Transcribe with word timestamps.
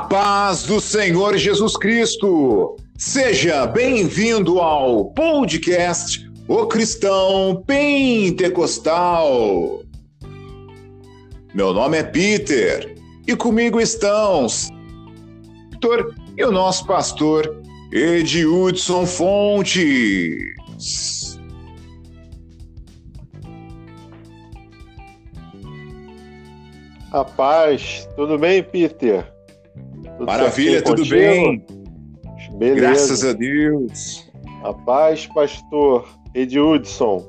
Paz 0.00 0.64
do 0.64 0.80
Senhor 0.80 1.36
Jesus 1.36 1.76
Cristo. 1.76 2.76
Seja 2.98 3.66
bem-vindo 3.66 4.58
ao 4.60 5.06
podcast 5.06 6.30
O 6.46 6.66
Cristão 6.66 7.62
Pentecostal. 7.66 9.80
Meu 11.54 11.72
nome 11.72 11.98
é 11.98 12.02
Peter 12.02 12.94
e 13.26 13.34
comigo 13.34 13.80
estão 13.80 14.46
Victor 15.70 16.14
e 16.36 16.44
o 16.44 16.52
nosso 16.52 16.86
pastor 16.86 17.62
Edilson 17.90 19.06
Fontes. 19.06 20.54
A 27.12 27.24
paz, 27.24 28.06
tudo 28.14 28.38
bem, 28.38 28.62
Peter? 28.62 29.35
Tudo 30.16 30.26
Maravilha, 30.26 30.82
tudo 30.82 30.98
contigo? 30.98 31.16
bem? 31.16 31.66
Beleza. 32.58 32.80
Graças 32.80 33.24
a 33.24 33.32
Deus. 33.32 34.30
A 34.64 34.72
paz, 34.72 35.26
pastor 35.26 36.08
Edilson. 36.34 37.24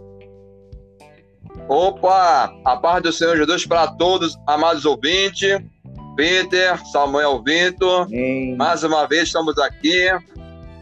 Opa, 1.68 2.54
a 2.64 2.78
paz 2.78 3.04
do 3.04 3.12
Senhor 3.12 3.36
Jesus 3.36 3.66
para 3.66 3.88
todos, 3.88 4.38
amados 4.48 4.86
ouvintes. 4.86 5.59
Peter, 6.16 6.84
Samuel 6.88 7.44
Vitor, 7.44 8.08
mais 8.58 8.84
uma 8.84 9.06
vez 9.06 9.23
estamos 9.23 9.56
aqui 9.59 10.08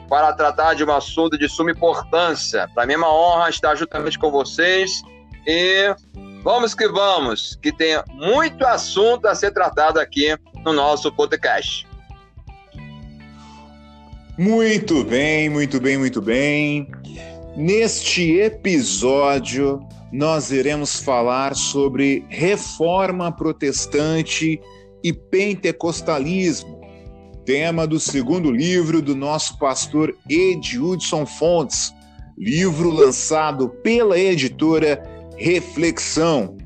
para 0.08 0.32
tratar 0.32 0.76
de 0.76 0.84
um 0.86 0.92
assunto 0.94 1.38
de 1.38 1.50
suma 1.50 1.72
importância. 1.72 2.70
Para 2.74 2.86
mim 2.86 2.94
é 2.94 2.98
uma 2.98 3.14
honra 3.14 3.50
estar 3.50 3.76
juntamente 3.76 4.18
com 4.18 4.32
vocês 4.32 5.02
e 5.46 5.94
vamos 6.42 6.74
que 6.74 6.88
vamos, 6.88 7.60
que 7.62 7.72
tem 7.72 8.02
muito 8.14 8.66
assunto 8.66 9.26
a 9.26 9.36
ser 9.36 9.52
tratado 9.52 10.00
aqui 10.00 10.38
no 10.64 10.72
nosso 10.72 11.12
podcast. 11.12 11.86
Muito 14.38 15.02
bem, 15.06 15.50
muito 15.50 15.80
bem, 15.80 15.98
muito 15.98 16.22
bem. 16.22 16.90
Neste 17.56 18.38
episódio, 18.38 19.80
nós 20.12 20.52
iremos 20.52 21.00
falar 21.00 21.56
sobre 21.56 22.26
reforma 22.28 23.32
protestante 23.32 24.60
e 25.02 25.14
pentecostalismo, 25.14 26.82
tema 27.46 27.88
do 27.88 27.98
segundo 27.98 28.52
livro 28.52 29.02
do 29.02 29.16
nosso 29.16 29.58
pastor 29.58 30.14
Ed 30.30 30.78
Hudson 30.78 31.26
Fontes, 31.26 31.94
livro 32.38 32.90
lançado 32.90 33.70
pela 33.84 34.20
editora 34.20 35.02
Reflexão, 35.38 36.58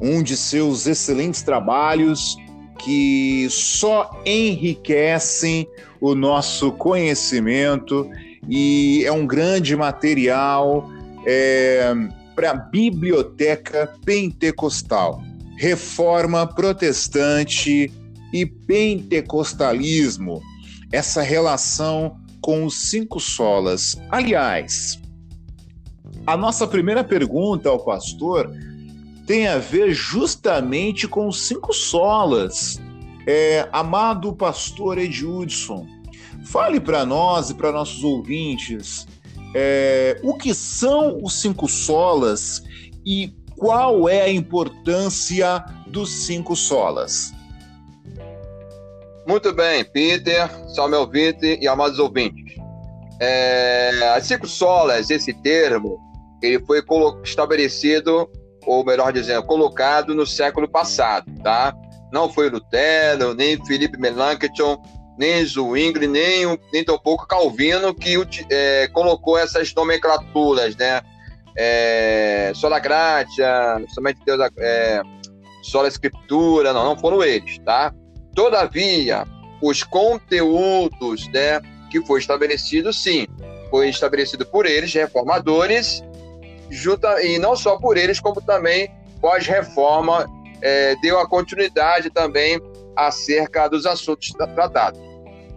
um 0.00 0.22
de 0.22 0.36
seus 0.36 0.86
excelentes 0.86 1.42
trabalhos 1.42 2.36
que 2.82 3.46
só 3.50 4.22
enriquecem 4.24 5.68
o 6.00 6.14
nosso 6.14 6.72
conhecimento 6.72 8.08
e 8.48 9.04
é 9.04 9.12
um 9.12 9.26
grande 9.26 9.76
material 9.76 10.90
é, 11.26 11.92
para 12.34 12.52
a 12.52 12.54
biblioteca 12.54 13.92
pentecostal. 14.04 15.22
Reforma 15.58 16.46
protestante 16.46 17.92
e 18.32 18.46
pentecostalismo, 18.46 20.40
essa 20.90 21.20
relação 21.20 22.16
com 22.40 22.64
os 22.64 22.88
cinco 22.88 23.20
solas. 23.20 24.00
Aliás, 24.08 24.98
a 26.26 26.36
nossa 26.36 26.66
primeira 26.66 27.04
pergunta 27.04 27.68
ao 27.68 27.84
pastor 27.84 28.50
tem 29.26 29.46
a 29.46 29.58
ver 29.58 29.92
justamente 29.92 31.06
com 31.06 31.30
cinco 31.30 31.72
solas. 31.72 32.80
É, 33.26 33.68
amado 33.72 34.34
pastor 34.34 34.98
Edilson, 34.98 35.86
fale 36.44 36.80
para 36.80 37.04
nós 37.04 37.50
e 37.50 37.54
para 37.54 37.70
nossos 37.70 38.02
ouvintes 38.02 39.06
é, 39.54 40.18
o 40.22 40.34
que 40.34 40.54
são 40.54 41.18
os 41.22 41.40
cinco 41.40 41.68
solas 41.68 42.62
e 43.04 43.34
qual 43.56 44.08
é 44.08 44.22
a 44.22 44.32
importância 44.32 45.64
dos 45.86 46.10
cinco 46.10 46.56
solas. 46.56 47.32
Muito 49.26 49.52
bem, 49.52 49.84
Peter, 49.84 50.48
Samuel 50.74 51.08
Vitor 51.08 51.58
e 51.60 51.68
amados 51.68 51.98
ouvintes. 51.98 52.56
É, 53.20 53.90
as 54.16 54.24
cinco 54.24 54.46
solas, 54.48 55.10
esse 55.10 55.34
termo, 55.34 55.98
ele 56.42 56.58
foi 56.64 56.82
estabelecido 57.22 58.28
ou 58.66 58.84
melhor 58.84 59.12
dizendo, 59.12 59.42
colocado 59.42 60.14
no 60.14 60.26
século 60.26 60.68
passado, 60.68 61.30
tá? 61.42 61.74
Não 62.12 62.28
foi 62.32 62.50
Lutero, 62.50 63.34
nem 63.34 63.64
Felipe 63.64 63.98
Melanchthon, 63.98 64.82
nem 65.18 65.44
Zwingli, 65.44 66.06
nem, 66.06 66.58
nem 66.72 66.84
tampouco 66.84 67.26
Calvino 67.26 67.94
que 67.94 68.16
é, 68.50 68.88
colocou 68.88 69.38
essas 69.38 69.72
nomenclaturas, 69.74 70.76
né? 70.76 71.02
É, 71.56 72.52
sola 72.54 72.78
gratia, 72.78 73.84
somente 73.92 74.20
Deus, 74.24 74.40
é, 74.58 75.02
sola 75.62 75.88
escritura, 75.88 76.72
não, 76.72 76.84
não 76.84 76.98
foram 76.98 77.22
eles, 77.22 77.58
tá? 77.58 77.92
Todavia, 78.34 79.26
os 79.60 79.82
conteúdos, 79.82 81.28
né, 81.28 81.60
que 81.90 82.00
foi 82.06 82.20
estabelecido, 82.20 82.92
sim, 82.92 83.26
foi 83.68 83.88
estabelecido 83.88 84.46
por 84.46 84.64
eles, 84.64 84.94
reformadores, 84.94 86.02
junta, 86.70 87.22
e 87.22 87.38
não 87.38 87.56
só 87.56 87.76
por 87.76 87.96
eles, 87.96 88.20
como 88.20 88.40
também 88.40 88.90
pós-reforma 89.20 90.26
é, 90.62 90.94
deu 90.96 91.18
a 91.18 91.28
continuidade 91.28 92.10
também 92.10 92.60
acerca 92.96 93.68
dos 93.68 93.86
assuntos 93.86 94.30
tratados. 94.30 95.00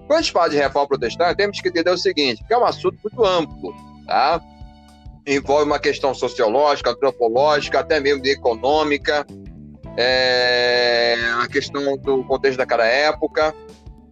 Quando 0.07 0.19
a 0.19 0.21
gente 0.21 0.31
fala 0.31 0.49
de 0.49 0.57
reforma 0.57 0.87
protestante, 0.87 1.37
temos 1.37 1.59
que 1.61 1.69
entender 1.69 1.89
o 1.89 1.97
seguinte, 1.97 2.43
que 2.45 2.53
é 2.53 2.57
um 2.57 2.65
assunto 2.65 2.97
muito 3.03 3.23
amplo, 3.23 3.73
tá? 4.05 4.41
Envolve 5.25 5.65
uma 5.65 5.79
questão 5.79 6.13
sociológica, 6.13 6.91
antropológica, 6.91 7.79
até 7.79 7.99
mesmo 7.99 8.25
econômica, 8.25 9.25
é, 9.95 11.15
a 11.41 11.47
questão 11.47 11.97
do 11.97 12.23
contexto 12.25 12.57
daquela 12.57 12.85
época, 12.85 13.53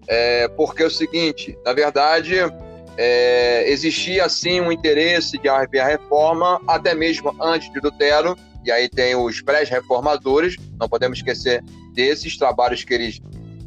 é, 0.08 0.48
porque 0.50 0.84
é 0.84 0.86
o 0.86 0.90
seguinte, 0.90 1.58
na 1.66 1.74
verdade, 1.74 2.36
é, 2.98 3.70
existia 3.70 4.28
sim 4.30 4.62
um 4.62 4.72
interesse 4.72 5.38
de 5.38 5.48
haver 5.48 5.80
a 5.80 5.88
reforma, 5.88 6.62
até 6.68 6.94
mesmo 6.94 7.36
antes 7.42 7.72
de 7.72 7.80
Lutero, 7.80 8.38
e 8.64 8.72
aí 8.72 8.88
tem 8.88 9.16
os 9.16 9.42
pré-reformadores, 9.42 10.56
não 10.80 10.88
podemos 10.88 11.18
esquecer 11.18 11.64
desses 11.94 12.38
trabalhos 12.38 12.84
que 12.84 12.94
eles 12.94 13.20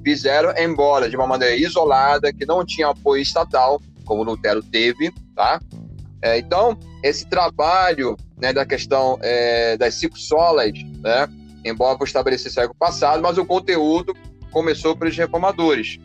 fizeram, 0.05 0.55
embora 0.57 1.09
de 1.09 1.17
uma 1.17 1.27
maneira 1.27 1.57
isolada, 1.57 2.33
que 2.33 2.47
não 2.47 2.65
tinha 2.65 2.89
apoio 2.89 3.23
estatal, 3.23 3.81
como 4.05 4.23
Lutero 4.23 4.63
teve, 4.63 5.13
tá? 5.35 5.59
É, 6.23 6.39
então, 6.39 6.79
esse 7.03 7.27
trabalho 7.27 8.17
né, 8.41 8.53
da 8.53 8.65
questão 8.65 9.19
é, 9.23 9.77
das 9.77 9.95
cinco 9.95 10.19
solas, 10.19 10.73
né, 11.03 11.29
embora 11.65 11.99
foi 11.99 12.07
estabelecido 12.07 12.49
no 12.49 12.55
século 12.55 12.79
passado, 12.79 13.23
mas 13.23 13.37
o 13.37 13.45
conteúdo 13.45 14.15
começou 14.51 14.97
pelos 14.97 15.17
reformadores. 15.17 15.99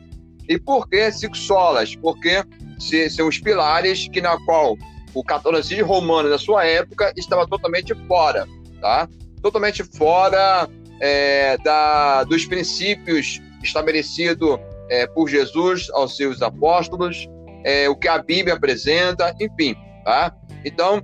E 0.47 0.57
por 0.57 0.89
que 0.89 1.11
cinco 1.11 1.37
solas? 1.37 1.95
Porque 1.95 2.43
são 2.79 3.27
os 3.27 3.37
pilares 3.39 4.07
que 4.07 4.21
na 4.21 4.37
qual 4.45 4.77
o 5.13 5.23
catolicismo 5.23 5.85
romano 5.85 6.29
da 6.29 6.37
sua 6.37 6.65
época 6.65 7.13
estava 7.17 7.47
totalmente 7.47 7.93
fora, 8.07 8.47
tá? 8.81 9.07
Totalmente 9.41 9.83
fora 9.83 10.67
é, 11.01 11.57
da, 11.57 12.23
dos 12.23 12.45
princípios 12.45 13.41
estabelecidos 13.63 14.59
é, 14.89 15.07
por 15.07 15.27
Jesus 15.27 15.89
aos 15.91 16.15
seus 16.15 16.41
apóstolos, 16.41 17.27
é, 17.63 17.89
o 17.89 17.95
que 17.95 18.07
a 18.07 18.17
Bíblia 18.17 18.55
apresenta, 18.55 19.35
enfim, 19.39 19.75
tá? 20.03 20.33
Então, 20.63 21.01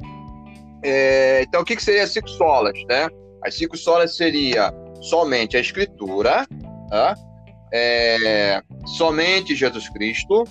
é, 0.84 1.44
então 1.44 1.62
o 1.62 1.66
que, 1.66 1.75
que 1.75 1.84
seria 1.84 2.03
as 2.03 2.12
cinco 2.12 2.30
solas, 2.30 2.77
né? 2.89 3.07
As 3.44 3.56
cinco 3.56 3.77
solas 3.77 4.16
seria 4.16 4.74
somente 5.01 5.57
a 5.57 5.60
Escritura, 5.60 6.48
tá? 6.89 7.16
É, 7.74 8.62
somente 8.98 9.56
Jesus 9.56 9.89
Cristo, 9.89 10.45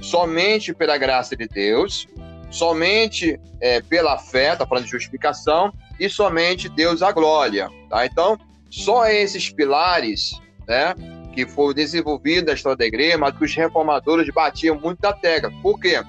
somente 0.00 0.74
pela 0.74 0.96
graça 0.96 1.36
de 1.36 1.46
Deus, 1.46 2.06
somente 2.50 3.38
é, 3.60 3.80
pela 3.80 4.18
fé, 4.18 4.52
está 4.52 4.66
falando 4.66 4.84
de 4.84 4.90
justificação, 4.90 5.72
e 5.98 6.08
somente 6.08 6.68
Deus 6.68 7.02
a 7.02 7.12
glória. 7.12 7.68
Tá? 7.88 8.06
Então, 8.06 8.38
só 8.70 9.06
esses 9.06 9.50
pilares 9.50 10.32
né, 10.66 10.94
que 11.34 11.46
foram 11.46 11.74
desenvolvidos 11.74 12.46
na 12.46 12.54
história 12.54 12.78
da 12.78 12.86
igreja, 12.86 13.18
mas 13.18 13.36
que 13.36 13.44
os 13.44 13.54
reformadores 13.54 14.28
batiam 14.32 14.78
muito 14.78 15.00
da 15.00 15.12
tecla. 15.12 15.50
Por 15.62 15.78
quê? 15.78 16.02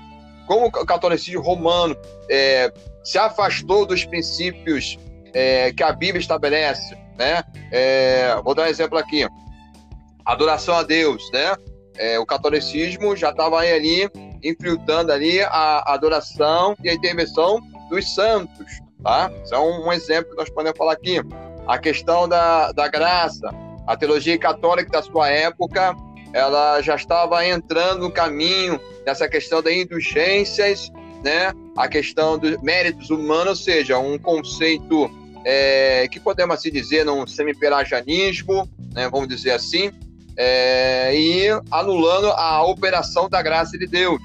Como 0.47 0.67
o 0.67 0.71
catolicismo 0.71 1.41
romano 1.41 1.95
é, 2.29 2.71
se 3.03 3.17
afastou 3.17 3.85
dos 3.85 4.05
princípios 4.05 4.97
é, 5.33 5.71
que 5.71 5.83
a 5.83 5.91
Bíblia 5.91 6.19
estabelece, 6.19 6.95
né? 7.17 7.43
É, 7.71 8.35
vou 8.43 8.53
dar 8.53 8.63
um 8.63 8.67
exemplo 8.67 8.97
aqui. 8.97 9.25
Adoração 10.25 10.75
a 10.75 10.83
Deus, 10.83 11.23
né? 11.31 11.55
É, 12.01 12.17
o 12.17 12.25
catolicismo 12.25 13.15
já 13.15 13.29
estava 13.29 13.57
ali 13.57 14.09
infiltrando 14.43 15.11
ali 15.11 15.39
a 15.43 15.93
adoração 15.93 16.75
e 16.83 16.89
a 16.89 16.93
intervenção 16.93 17.61
dos 17.91 18.15
santos, 18.15 18.79
tá? 19.03 19.31
Isso 19.45 19.53
é 19.53 19.59
um, 19.59 19.93
exemplo 19.93 20.31
que 20.31 20.37
nós 20.37 20.49
podemos 20.49 20.75
falar 20.75 20.93
aqui. 20.93 21.21
A 21.67 21.77
questão 21.77 22.27
da, 22.27 22.71
da 22.71 22.87
graça, 22.87 23.47
a 23.85 23.95
teologia 23.95 24.35
católica 24.39 24.89
da 24.89 25.03
sua 25.03 25.29
época 25.29 25.95
ela 26.33 26.81
já 26.81 26.95
estava 26.95 27.45
entrando 27.45 28.01
no 28.01 28.11
caminho 28.11 28.79
dessa 29.05 29.27
questão 29.29 29.61
das 29.61 29.73
indulgências, 29.73 30.89
né? 31.23 31.53
A 31.77 31.87
questão 31.87 32.35
dos 32.35 32.59
méritos 32.63 33.11
humanos, 33.11 33.47
ou 33.47 33.55
seja, 33.55 33.99
um 33.99 34.17
conceito 34.17 35.11
é, 35.45 36.07
que 36.07 36.19
podemos 36.19 36.55
assim 36.55 36.71
dizer 36.71 37.05
num 37.05 37.27
semi-pelagianismo, 37.27 38.67
né? 38.91 39.07
Vamos 39.09 39.27
dizer 39.27 39.51
assim, 39.51 39.91
é, 40.37 41.15
e 41.15 41.47
anulando 41.71 42.27
a 42.27 42.63
operação 42.63 43.29
da 43.29 43.41
graça 43.41 43.77
de 43.77 43.87
Deus. 43.87 44.21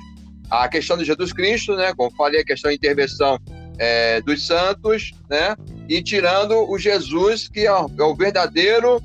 A 0.50 0.69
questão 0.69 0.97
de 0.97 1.05
Jesus 1.05 1.32
Cristo, 1.32 1.75
né? 1.75 1.93
Como 1.97 2.11
falei, 2.12 2.41
a 2.41 2.44
questão 2.44 2.70
da 2.70 2.75
intervenção 2.75 3.38
é, 3.79 4.20
dos 4.20 4.47
santos, 4.47 5.12
né? 5.29 5.56
E 5.88 6.03
tirando 6.03 6.70
o 6.70 6.79
Jesus 6.79 7.49
que 7.49 7.67
é 7.67 7.73
o, 7.73 7.87
é 7.87 8.14
verdadeiro 8.17 9.03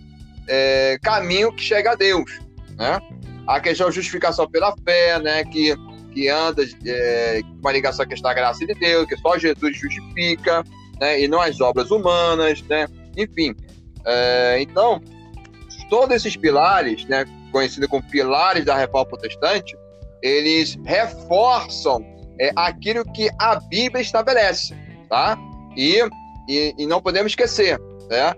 é, 0.47 0.97
caminho 1.01 1.51
que 1.51 1.63
chega 1.63 1.91
a 1.91 1.95
Deus, 1.95 2.39
né? 2.77 2.99
A 3.47 3.59
questão 3.59 3.87
da 3.87 3.91
justificação 3.91 4.49
pela 4.49 4.73
fé, 4.85 5.19
né? 5.19 5.43
Que 5.45 5.75
que 6.13 6.27
anda 6.27 6.63
é, 6.85 7.41
uma 7.61 7.71
ligação 7.71 8.03
à 8.03 8.07
questão 8.07 8.29
da 8.29 8.35
graça 8.35 8.65
de 8.65 8.73
Deus, 8.73 9.07
que 9.07 9.15
só 9.17 9.37
Jesus 9.37 9.77
justifica, 9.77 10.63
né? 10.99 11.21
E 11.21 11.27
não 11.27 11.41
as 11.41 11.59
obras 11.61 11.89
humanas, 11.89 12.61
né? 12.63 12.85
Enfim, 13.17 13.55
é, 14.05 14.61
então 14.61 15.01
todos 15.91 16.15
esses 16.15 16.37
pilares, 16.37 17.05
né? 17.05 17.25
Conhecidos 17.51 17.89
como 17.89 18.01
pilares 18.01 18.63
da 18.63 18.77
reforma 18.77 19.09
protestante, 19.09 19.77
eles 20.23 20.79
reforçam 20.85 22.01
é, 22.39 22.49
aquilo 22.55 23.03
que 23.11 23.29
a 23.37 23.59
Bíblia 23.59 24.01
estabelece, 24.01 24.73
tá? 25.09 25.37
E, 25.75 26.01
e, 26.47 26.73
e 26.77 26.87
não 26.87 27.01
podemos 27.01 27.33
esquecer, 27.33 27.77
né? 28.09 28.33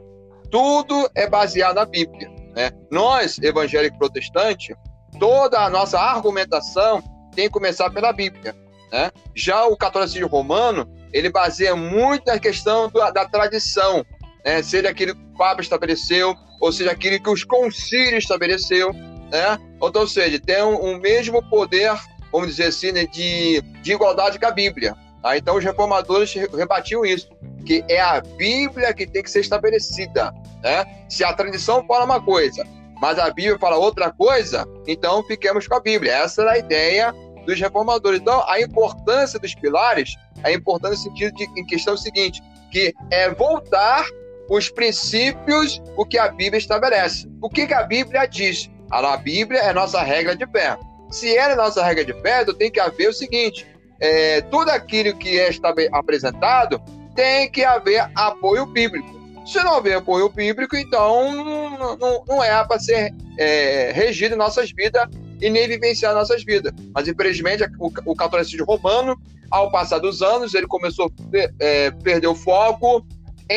Tudo 0.50 1.08
é 1.14 1.30
baseado 1.30 1.76
na 1.76 1.86
Bíblia, 1.86 2.28
né? 2.56 2.72
Nós, 2.92 3.38
evangélicos 3.38 4.00
protestantes, 4.00 4.76
toda 5.20 5.60
a 5.60 5.70
nossa 5.70 6.00
argumentação 6.00 7.04
tem 7.36 7.46
que 7.46 7.54
começar 7.54 7.92
pela 7.92 8.12
Bíblia, 8.12 8.56
né? 8.92 9.12
Já 9.36 9.64
o 9.68 9.78
catolicismo 9.78 10.28
romano, 10.28 10.92
ele 11.14 11.30
baseia 11.30 11.76
muito 11.76 12.26
na 12.26 12.40
questão 12.40 12.90
da 12.90 13.26
tradição, 13.28 14.04
né? 14.44 14.62
Seja 14.62 14.90
aquilo 14.90 15.16
que 15.16 15.22
o 15.22 15.38
Papa 15.38 15.62
estabeleceu, 15.62 16.36
ou 16.60 16.72
seja 16.72 16.92
aquilo 16.92 17.22
que 17.22 17.30
os 17.30 17.44
concílios 17.44 18.24
estabeleceu, 18.24 18.94
né? 18.94 19.58
Ou 19.80 20.08
seja, 20.08 20.40
tem 20.40 20.62
o 20.62 20.70
um, 20.70 20.94
um 20.94 20.98
mesmo 21.00 21.42
poder, 21.50 21.94
vamos 22.32 22.48
dizer 22.48 22.66
assim, 22.66 22.92
né, 22.92 23.06
de, 23.06 23.62
de 23.82 23.92
igualdade 23.92 24.40
com 24.40 24.46
a 24.46 24.52
Bíblia. 24.52 24.96
Tá? 25.22 25.38
Então 25.38 25.58
os 25.58 25.64
reformadores 25.64 26.34
rebatiam 26.34 27.06
isso, 27.06 27.30
que 27.66 27.84
é 27.88 28.00
a 28.00 28.22
Bíblia 28.22 28.94
que 28.94 29.08
tem 29.08 29.24
que 29.24 29.32
ser 29.32 29.40
estabelecida. 29.40 30.34
Né? 30.62 30.86
Se 31.10 31.24
a 31.24 31.34
tradição 31.34 31.86
fala 31.88 32.06
uma 32.06 32.22
coisa, 32.22 32.66
mas 33.02 33.18
a 33.18 33.30
Bíblia 33.30 33.58
fala 33.60 33.78
outra 33.78 34.12
coisa, 34.12 34.66
então 34.88 35.24
fiquemos 35.24 35.68
com 35.68 35.76
a 35.76 35.80
Bíblia. 35.80 36.14
Essa 36.14 36.42
era 36.42 36.52
a 36.52 36.58
ideia 36.58 37.14
dos 37.46 37.60
reformadores. 37.60 38.22
Então, 38.22 38.44
a 38.48 38.62
importância 38.62 39.40
dos 39.40 39.54
pilares 39.56 40.16
é 40.44 40.54
importante 40.54 40.92
no 40.92 40.98
sentido 40.98 41.36
de, 41.36 41.44
em 41.60 41.66
questão 41.66 41.98
seguinte, 41.98 42.42
que 42.72 42.94
é 43.12 43.30
voltar 43.30 44.06
os 44.50 44.70
princípios, 44.70 45.82
o 45.98 46.06
que 46.06 46.18
a 46.18 46.28
Bíblia 46.28 46.58
estabelece. 46.58 47.28
O 47.42 47.50
que, 47.50 47.68
que 47.68 47.74
a 47.74 47.84
Bíblia 47.84 48.26
diz? 48.26 48.70
A 48.92 49.18
Bíblia 49.18 49.60
é 49.62 49.74
nossa 49.74 50.02
regra 50.02 50.36
de 50.36 50.46
fé. 50.48 50.78
Se 51.10 51.36
ela 51.36 51.54
é 51.54 51.56
nossa 51.56 51.84
regra 51.84 52.06
de 52.06 52.14
fé, 52.22 52.42
então 52.42 52.54
tem 52.54 52.72
que 52.72 52.80
haver 52.80 53.10
o 53.10 53.14
seguinte: 53.14 53.68
é, 54.00 54.42
tudo 54.42 54.70
aquilo 54.70 55.18
que 55.18 55.40
é 55.40 55.50
apresentado 55.92 56.82
tem 57.16 57.50
que 57.52 57.64
haver 57.64 58.10
apoio 58.16 58.66
bíblico. 58.66 59.22
Se 59.46 59.62
não 59.62 59.76
houver 59.76 59.98
apoio 59.98 60.30
bíblico, 60.30 60.76
então 60.76 61.32
não, 61.34 61.98
não, 61.98 62.24
não 62.26 62.44
é 62.44 62.64
para 62.66 62.80
ser 62.80 63.14
é, 63.38 63.92
regido 63.94 64.36
em 64.36 64.38
nossas 64.38 64.72
vidas 64.72 65.08
e 65.42 65.50
nem 65.50 65.68
vivenciar 65.68 66.14
nossas 66.14 66.44
vidas. 66.44 66.74
Mas, 66.94 67.08
infelizmente, 67.08 67.64
o, 67.78 67.92
o 68.06 68.16
catolicismo 68.16 68.66
romano, 68.66 69.20
ao 69.52 69.70
passar 69.70 70.00
dos 70.00 70.22
anos, 70.22 70.54
ele 70.54 70.68
começou 70.68 71.08
a 71.08 71.38
é, 71.60 71.92
perder 71.92 72.28
o 72.28 72.36
foco, 72.36 73.06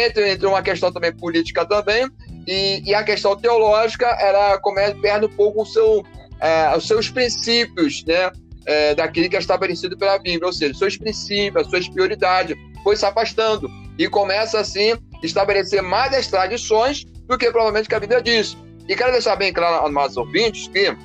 entra, 0.05 0.29
entra 0.31 0.49
uma 0.49 0.63
questão 0.63 0.93
também 0.93 1.13
política 1.13 1.65
também, 1.65 2.09
e, 2.47 2.83
e 2.85 2.95
a 2.95 3.03
questão 3.03 3.37
teológica, 3.37 4.07
ela 4.21 4.59
começa, 4.59 4.95
perde 4.97 5.27
um 5.27 5.31
pouco 5.31 5.63
o 5.63 5.67
seu, 5.67 6.05
é, 6.41 6.77
os 6.77 6.87
seus 6.87 7.09
princípios, 7.11 8.05
né? 8.07 8.31
É, 8.69 8.97
daquilo 8.97 9.31
que 9.31 9.37
é 9.37 9.39
estabelecido 9.39 9.97
pela 9.97 10.19
Bíblia, 10.19 10.47
ou 10.47 10.53
seja, 10.53 10.75
seus 10.75 10.97
princípios, 10.97 11.63
as 11.63 11.71
suas 11.71 11.89
prioridades, 11.89 12.57
foi 12.83 12.97
se 12.97 13.07
afastando 13.07 13.71
e 13.97 14.09
começa 14.09 14.59
assim 14.59 14.97
estabelecer 15.23 15.83
mais 15.83 16.13
as 16.13 16.27
tradições 16.27 17.05
do 17.29 17.39
que 17.39 17.49
provavelmente 17.53 17.89
que 17.89 17.95
a 17.95 18.01
Bíblia 18.01 18.21
diz. 18.21 18.57
E 18.89 18.97
quero 18.97 19.13
deixar 19.13 19.37
bem 19.37 19.53
claro 19.53 19.85
aos 19.85 19.93
nossos 19.93 20.17
ouvintes 20.17 20.67
que 20.67 20.97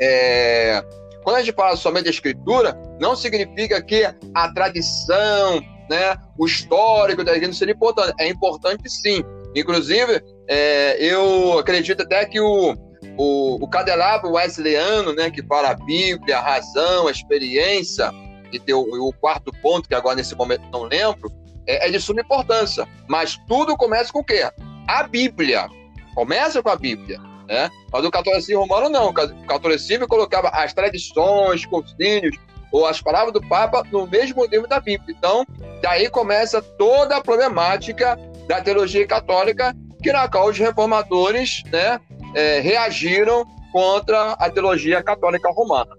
é, 0.00 0.82
quando 1.22 1.36
a 1.36 1.42
gente 1.42 1.54
fala 1.54 1.76
somente 1.76 2.04
da 2.04 2.10
escritura, 2.10 2.78
não 3.00 3.16
significa 3.16 3.82
que 3.82 4.04
a 4.34 4.52
tradição, 4.52 5.62
né, 5.88 6.16
o 6.38 6.46
histórico 6.46 7.24
da 7.24 7.32
igreja 7.32 7.48
não 7.48 7.54
seria 7.54 7.74
importante. 7.74 8.14
É 8.18 8.28
importante 8.28 8.88
sim. 8.88 9.22
Inclusive, 9.54 10.22
é, 10.48 10.96
eu 11.00 11.58
acredito 11.58 12.02
até 12.02 12.24
que 12.24 12.40
o, 12.40 12.76
o, 13.16 13.64
o 13.64 14.32
wesleyano, 14.32 15.12
né, 15.12 15.30
que 15.30 15.42
fala 15.42 15.70
a 15.70 15.74
Bíblia, 15.74 16.38
a 16.38 16.42
razão, 16.42 17.06
a 17.06 17.10
experiência, 17.10 18.10
e 18.52 18.58
tem 18.58 18.74
o, 18.74 18.80
o 18.80 19.12
quarto 19.12 19.52
ponto, 19.62 19.88
que 19.88 19.94
agora 19.94 20.16
nesse 20.16 20.34
momento 20.34 20.64
não 20.72 20.82
lembro, 20.84 21.30
é, 21.66 21.86
é, 21.86 21.90
de 21.90 22.00
suma 22.00 22.20
importância. 22.20 22.86
Mas 23.08 23.36
tudo 23.48 23.76
começa 23.76 24.12
com 24.12 24.20
o 24.20 24.24
quê? 24.24 24.48
A 24.88 25.02
Bíblia. 25.04 25.68
Começa 26.14 26.62
com 26.62 26.68
a 26.68 26.76
Bíblia. 26.76 27.18
Né? 27.48 27.70
Mas 27.92 28.04
o 28.04 28.10
catolicismo 28.10 28.60
romano 28.60 28.88
não. 28.88 29.10
O 29.10 29.46
catolicismo 29.46 30.06
colocava 30.06 30.48
as 30.48 30.72
tradições, 30.72 31.66
concílios, 31.66 32.36
ou 32.74 32.86
as 32.86 33.00
palavras 33.00 33.32
do 33.32 33.40
Papa 33.40 33.84
no 33.92 34.04
mesmo 34.04 34.44
livro 34.46 34.66
da 34.66 34.80
Bíblia. 34.80 35.14
Então, 35.16 35.46
daí 35.80 36.10
começa 36.10 36.60
toda 36.60 37.16
a 37.16 37.22
problemática 37.22 38.18
da 38.48 38.60
teologia 38.60 39.06
católica, 39.06 39.72
que 40.02 40.12
na 40.12 40.26
qual 40.26 40.48
os 40.48 40.58
reformadores 40.58 41.62
né, 41.70 42.00
é, 42.34 42.58
reagiram 42.58 43.46
contra 43.72 44.32
a 44.32 44.50
teologia 44.50 45.00
católica 45.04 45.52
romana. 45.52 45.96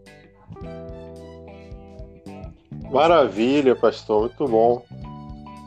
Maravilha, 2.91 3.73
pastor, 3.73 4.23
muito 4.23 4.45
bom. 4.45 4.83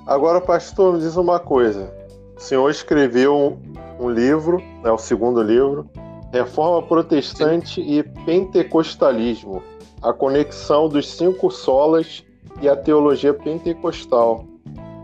Agora, 0.06 0.42
pastor, 0.42 0.92
me 0.92 1.00
diz 1.00 1.16
uma 1.16 1.40
coisa. 1.40 1.90
O 2.36 2.40
senhor 2.40 2.70
escreveu 2.70 3.58
um, 3.98 4.10
livro, 4.10 4.62
é 4.84 4.92
o 4.92 4.98
segundo 4.98 5.42
livro, 5.42 5.88
Reforma 6.34 6.86
Protestante 6.86 7.82
Sim. 7.82 7.98
e 7.98 8.02
Pentecostalismo, 8.26 9.62
a 10.02 10.12
conexão 10.12 10.88
dos 10.88 11.08
cinco 11.08 11.50
solas 11.50 12.24
e 12.60 12.68
a 12.68 12.76
teologia 12.76 13.34
pentecostal. 13.34 14.46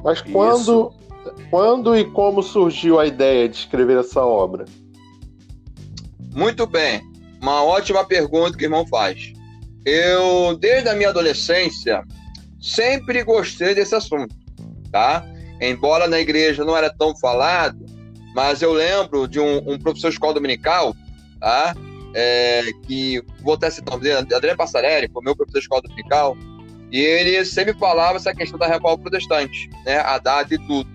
Mas 0.02 0.20
quando, 0.20 0.92
quando 1.50 1.96
e 1.96 2.04
como 2.04 2.42
surgiu 2.42 3.00
a 3.00 3.06
ideia 3.06 3.48
de 3.48 3.56
escrever 3.56 3.98
essa 3.98 4.24
obra? 4.24 4.64
Muito 6.34 6.66
bem, 6.66 7.00
uma 7.40 7.62
ótima 7.62 8.04
pergunta 8.04 8.56
que 8.56 8.64
o 8.64 8.66
irmão 8.66 8.86
faz. 8.86 9.32
Eu, 9.84 10.56
desde 10.58 10.88
a 10.88 10.94
minha 10.94 11.10
adolescência, 11.10 12.02
sempre 12.60 13.22
gostei 13.22 13.74
desse 13.74 13.94
assunto, 13.94 14.34
tá? 14.90 15.24
Embora 15.60 16.08
na 16.08 16.18
igreja 16.18 16.64
não 16.64 16.76
era 16.76 16.90
tão 16.90 17.16
falado, 17.16 17.84
mas 18.34 18.62
eu 18.62 18.72
lembro 18.72 19.28
de 19.28 19.38
um, 19.38 19.58
um 19.72 19.78
professor 19.78 20.08
de 20.08 20.14
escola 20.14 20.34
dominical, 20.34 20.94
tá? 21.38 21.74
É, 22.14 22.62
que 22.86 23.20
vou 23.42 23.54
até 23.54 23.68
citar 23.70 23.94
o 23.94 23.98
nome 23.98 24.04
dele, 24.04 24.26
André 24.32 24.54
Passarelli, 24.54 25.10
foi 25.12 25.22
meu 25.22 25.34
professor 25.34 25.58
de 25.58 25.64
escola 25.64 25.82
dominical, 25.82 26.36
e 26.92 27.00
ele 27.00 27.44
sempre 27.44 27.74
falava 27.74 28.18
essa 28.18 28.32
questão 28.32 28.58
da 28.58 28.68
reforma 28.68 28.98
protestante, 28.98 29.68
né? 29.84 29.98
A 29.98 30.18
data 30.18 30.54
e 30.54 30.58
tudo. 30.58 30.88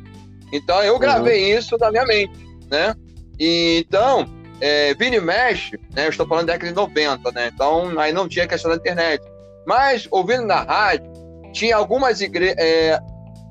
Então 0.54 0.82
eu 0.82 0.98
gravei 0.98 1.52
uhum. 1.52 1.60
isso 1.60 1.78
na 1.78 1.92
minha 1.92 2.06
mente, 2.06 2.34
né? 2.72 2.96
E, 3.38 3.84
então, 3.86 4.26
é, 4.62 4.92
e 4.92 5.20
mexe, 5.20 5.80
né, 5.96 6.06
eu 6.06 6.10
estou 6.10 6.28
falando 6.28 6.48
da 6.48 6.54
década 6.54 6.72
de 6.72 6.76
90, 6.76 7.32
né, 7.32 7.50
então 7.54 7.98
aí 7.98 8.12
não 8.12 8.28
tinha 8.28 8.48
questão 8.48 8.72
da 8.72 8.78
internet. 8.78 9.24
Mas, 9.66 10.08
ouvindo 10.12 10.46
na 10.46 10.64
rádio, 10.64 11.10
tinha 11.54 11.76
algumas 11.76 12.22
igrejas, 12.22 12.58
é, 12.58 13.00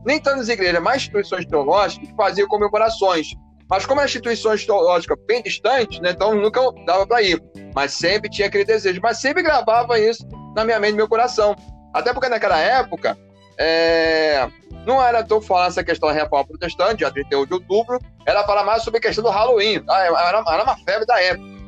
nem 0.05 0.21
tantas 0.21 0.49
igrejas, 0.49 0.83
mas 0.83 0.97
instituições 0.97 1.47
teológicas 1.47 2.09
que 2.09 2.17
faziam 2.17 2.49
comemorações. 2.49 3.29
Mas 3.69 3.85
como 3.85 4.01
as 4.01 4.07
instituições 4.07 4.65
teológicas 4.65 5.19
bem 5.27 5.43
distantes, 5.43 6.01
né, 6.01 6.11
então 6.11 6.35
nunca 6.35 6.61
dava 6.87 7.07
para 7.07 7.23
ir. 7.23 7.43
Mas 7.75 7.93
sempre 7.93 8.31
tinha 8.31 8.49
aquele 8.49 8.65
desejo, 8.65 9.01
mas 9.03 9.21
sempre 9.21 9.43
gravava 9.43 9.99
isso 9.99 10.27
na 10.55 10.65
minha 10.65 10.81
mente, 10.81 10.93
no 10.93 10.99
meu 10.99 11.09
coração. 11.09 11.55
Até 11.93 12.13
porque 12.13 12.29
naquela 12.29 12.59
época, 12.59 13.17
é, 13.59 14.49
não 14.87 15.03
era 15.05 15.23
tão 15.23 15.41
falar 15.41 15.67
essa 15.67 15.85
questão 15.85 16.09
da 16.09 16.15
reforma 16.15 16.47
protestante, 16.47 16.99
dia 16.99 17.11
31 17.11 17.47
de 17.47 17.55
outubro, 17.55 17.99
era 18.25 18.45
falar 18.45 18.65
mais 18.65 18.83
sobre 18.83 18.99
a 18.99 19.03
questão 19.03 19.23
do 19.23 19.31
Halloween. 19.31 19.85
Ah, 19.89 20.01
era, 20.03 20.43
era 20.49 20.63
uma 20.63 20.77
febre 20.79 21.07
da 21.07 21.21
época. 21.21 21.59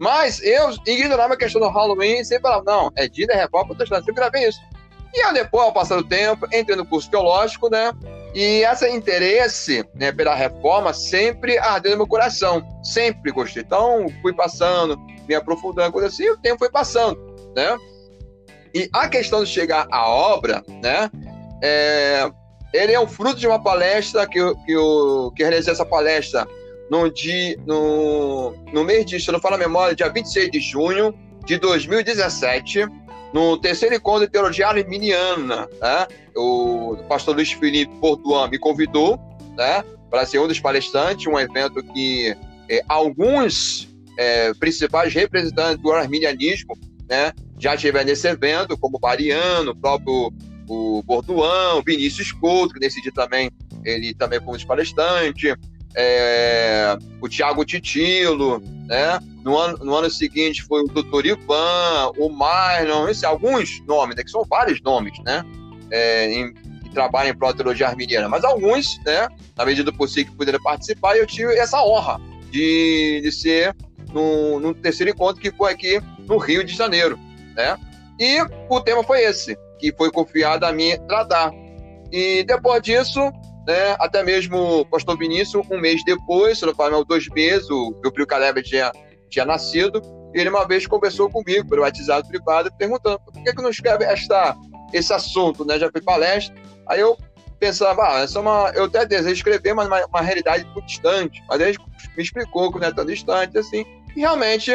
Mas 0.00 0.40
eu 0.42 0.70
ignorava 0.86 1.34
a 1.34 1.36
questão 1.36 1.60
do 1.60 1.68
Halloween 1.68 2.20
e 2.20 2.24
sempre 2.24 2.42
falava, 2.42 2.62
não, 2.64 2.92
é 2.94 3.08
dia 3.08 3.26
da 3.26 3.34
reforma 3.34 3.68
protestante, 3.68 4.04
sempre 4.04 4.20
gravei 4.20 4.48
isso. 4.48 4.60
E 5.12 5.20
aí 5.20 5.34
depois, 5.34 5.64
ao 5.64 5.72
passar 5.72 5.96
do 5.96 6.04
tempo, 6.04 6.46
entrei 6.52 6.76
no 6.76 6.86
curso 6.86 7.10
teológico, 7.10 7.68
né? 7.68 7.92
E 8.34 8.62
esse 8.64 8.88
interesse 8.90 9.84
né, 9.94 10.12
pela 10.12 10.34
reforma 10.34 10.92
sempre 10.92 11.58
ardeu 11.58 11.92
no 11.92 11.98
meu 11.98 12.06
coração. 12.06 12.62
Sempre 12.82 13.32
gostei. 13.32 13.62
Então, 13.62 14.06
fui 14.22 14.32
passando, 14.32 14.98
me 15.28 15.34
aprofundando, 15.34 15.92
coisa 15.92 16.08
assim, 16.08 16.24
e 16.24 16.30
o 16.30 16.38
tempo 16.38 16.58
foi 16.58 16.70
passando, 16.70 17.18
né? 17.56 17.76
E 18.74 18.88
a 18.92 19.08
questão 19.08 19.42
de 19.42 19.50
chegar 19.50 19.86
à 19.90 20.08
obra, 20.08 20.62
né? 20.82 21.10
É, 21.62 22.30
ele 22.72 22.92
é 22.92 23.00
um 23.00 23.06
fruto 23.06 23.40
de 23.40 23.46
uma 23.46 23.62
palestra 23.62 24.26
que 24.26 24.38
eu, 24.38 24.54
que 24.56 24.72
eu 24.72 25.32
que 25.34 25.42
realizei 25.42 25.72
essa 25.72 25.86
palestra 25.86 26.46
no, 26.90 27.10
dia, 27.10 27.56
no, 27.66 28.52
no 28.72 28.84
mês 28.84 29.06
de, 29.06 29.18
se 29.18 29.28
eu 29.28 29.32
não 29.32 29.40
falo 29.40 29.56
a 29.56 29.58
memória, 29.58 29.94
dia 29.94 30.08
26 30.08 30.50
de 30.50 30.60
junho 30.60 31.14
de 31.44 31.58
2017, 31.58 32.86
no 33.32 33.56
terceiro 33.58 33.94
encontro 33.94 34.26
de 34.26 34.32
teologia 34.32 34.68
arminiana. 34.68 35.68
Né? 35.80 36.06
O 36.36 36.96
pastor 37.08 37.34
Luiz 37.34 37.52
Felipe 37.52 37.94
Portuan 38.00 38.48
me 38.48 38.58
convidou 38.58 39.18
né, 39.56 39.84
para 40.10 40.24
ser 40.24 40.38
um 40.38 40.48
dos 40.48 40.60
palestrantes, 40.60 41.26
um 41.26 41.38
evento 41.38 41.82
que 41.82 42.36
é, 42.68 42.82
alguns 42.88 43.88
é, 44.18 44.52
principais 44.54 45.12
representantes 45.12 45.82
do 45.82 45.92
arminianismo 45.92 46.76
né, 47.08 47.32
já 47.58 47.74
estiveram 47.74 48.06
nesse 48.06 48.28
evento, 48.28 48.76
como 48.78 48.98
Mariano, 49.00 49.72
o 49.72 49.76
próprio 49.76 50.32
o 50.68 51.02
Borduan, 51.02 51.76
o 51.76 51.82
Vinícius 51.82 52.30
Couto, 52.30 52.74
que 52.74 52.80
nesse 52.80 53.00
dia 53.00 53.12
também 53.12 53.50
ele 53.84 54.12
também 54.14 54.38
foi 54.38 54.50
um 54.50 54.52
dos 54.52 54.64
palestrantes, 54.64 55.54
é, 55.96 56.96
o 57.20 57.28
Tiago 57.28 57.64
Titilo, 57.64 58.62
né? 58.88 59.20
No 59.44 59.56
ano, 59.56 59.78
no 59.84 59.94
ano 59.94 60.10
seguinte 60.10 60.62
foi 60.62 60.82
o 60.82 60.88
doutor 60.88 61.26
Ivan, 61.26 62.12
o 62.16 62.28
Marlon, 62.30 63.08
esse, 63.08 63.24
alguns 63.24 63.80
nomes, 63.86 64.16
né? 64.16 64.24
que 64.24 64.30
são 64.30 64.44
vários 64.44 64.80
nomes, 64.80 65.16
né? 65.24 65.44
É, 65.90 66.32
em, 66.32 66.52
que 66.54 66.90
trabalham 66.90 67.30
em 67.30 67.36
pró 67.36 67.52
teologia 67.52 67.86
arminiana, 67.86 68.28
mas 68.28 68.44
alguns, 68.44 68.98
né? 69.04 69.28
Na 69.56 69.64
medida 69.64 69.90
do 69.90 69.96
possível 69.96 70.32
que 70.32 70.38
puderam 70.38 70.60
participar, 70.62 71.16
eu 71.16 71.26
tive 71.26 71.54
essa 71.56 71.82
honra 71.82 72.20
de, 72.50 73.20
de 73.22 73.30
ser 73.30 73.76
no, 74.12 74.58
no 74.58 74.74
terceiro 74.74 75.12
encontro 75.12 75.40
que 75.40 75.52
foi 75.52 75.72
aqui 75.72 76.00
no 76.26 76.38
Rio 76.38 76.64
de 76.64 76.74
Janeiro, 76.74 77.18
né? 77.54 77.78
E 78.18 78.38
o 78.68 78.80
tema 78.80 79.04
foi 79.04 79.22
esse, 79.22 79.56
que 79.78 79.94
foi 79.96 80.10
confiado 80.10 80.64
a 80.64 80.72
mim 80.72 80.96
tratar. 81.06 81.52
E 82.10 82.42
depois 82.44 82.82
disso, 82.82 83.20
né, 83.68 83.94
até 84.00 84.22
mesmo 84.24 84.80
o 84.80 84.86
pastor 84.86 85.18
Vinícius, 85.18 85.66
um 85.70 85.78
mês 85.78 86.02
depois, 86.02 86.58
se 86.58 86.64
não 86.64 86.74
falo 86.74 87.04
dois 87.04 87.28
meses, 87.28 87.68
o 87.68 87.94
meu 88.02 88.10
primo 88.10 88.26
Caleb 88.26 88.62
tinha, 88.62 88.90
tinha 89.28 89.44
nascido, 89.44 90.00
ele 90.32 90.48
uma 90.48 90.66
vez 90.66 90.86
conversou 90.86 91.28
comigo 91.28 91.68
pelo 91.68 91.82
WhatsApp 91.82 92.26
privado, 92.26 92.72
perguntando 92.78 93.20
por 93.20 93.32
que, 93.34 93.52
que 93.52 93.62
não 93.62 93.68
escreve 93.68 94.04
esta, 94.04 94.56
esse 94.90 95.12
assunto, 95.12 95.66
né? 95.66 95.78
Já 95.78 95.90
foi 95.90 96.00
palestra. 96.00 96.56
Aí 96.86 97.00
eu 97.00 97.18
pensava, 97.60 98.02
ah, 98.04 98.20
essa 98.20 98.38
é 98.38 98.40
uma. 98.40 98.70
Eu 98.74 98.84
até 98.84 99.04
desejo 99.04 99.34
escrever, 99.34 99.74
mas 99.74 99.86
uma, 99.86 100.02
uma 100.06 100.20
realidade 100.22 100.64
muito 100.64 100.86
distante. 100.86 101.42
Mas 101.46 101.60
ele 101.60 101.76
me 102.16 102.22
explicou 102.22 102.72
que 102.72 102.78
não 102.78 102.88
é 102.88 102.92
tão 102.92 103.04
distante 103.04 103.58
assim. 103.58 103.84
E 104.16 104.20
realmente 104.20 104.70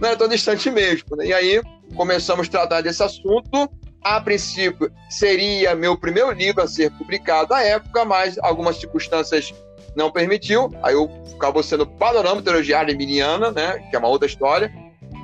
não 0.00 0.08
era 0.08 0.16
tão 0.16 0.28
distante 0.28 0.70
mesmo. 0.70 1.16
Né? 1.16 1.26
E 1.26 1.34
aí 1.34 1.62
começamos 1.94 2.48
a 2.48 2.50
tratar 2.50 2.80
desse 2.80 3.02
assunto 3.02 3.68
a 4.02 4.20
princípio, 4.20 4.90
seria 5.10 5.74
meu 5.74 5.96
primeiro 5.96 6.30
livro 6.32 6.62
a 6.62 6.68
ser 6.68 6.90
publicado 6.92 7.52
à 7.52 7.62
época, 7.62 8.04
mas 8.04 8.38
algumas 8.38 8.76
circunstâncias 8.76 9.52
não 9.96 10.10
permitiu. 10.10 10.70
Aí 10.82 10.94
eu 10.94 11.10
acabou 11.34 11.62
sendo 11.62 11.86
Panorama 11.86 12.42
Teologia 12.42 12.78
Arminiana, 12.78 13.50
né, 13.50 13.78
que 13.90 13.96
é 13.96 13.98
uma 13.98 14.08
outra 14.08 14.26
história. 14.26 14.72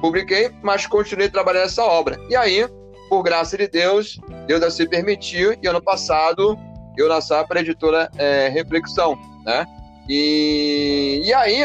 Publiquei, 0.01 0.51
mas 0.63 0.87
continuei 0.87 1.29
trabalhando 1.29 1.67
essa 1.67 1.85
obra. 1.85 2.19
E 2.29 2.37
aí, 2.37 2.67
por 3.09 3.23
graça 3.23 3.57
de 3.57 3.69
Deus, 3.69 4.19
Deus 4.47 4.63
assim 4.63 4.87
permitiu, 4.87 5.57
e 5.63 5.67
ano 5.67 5.83
passado 5.83 6.59
eu 6.97 7.09
nasci 7.09 7.35
para 7.49 7.61
a 7.61 7.63
editora 7.63 8.11
é, 8.19 8.49
Reflexão, 8.49 9.19
né? 9.45 9.67
E, 10.09 11.23
e 11.25 11.33
aí, 11.33 11.65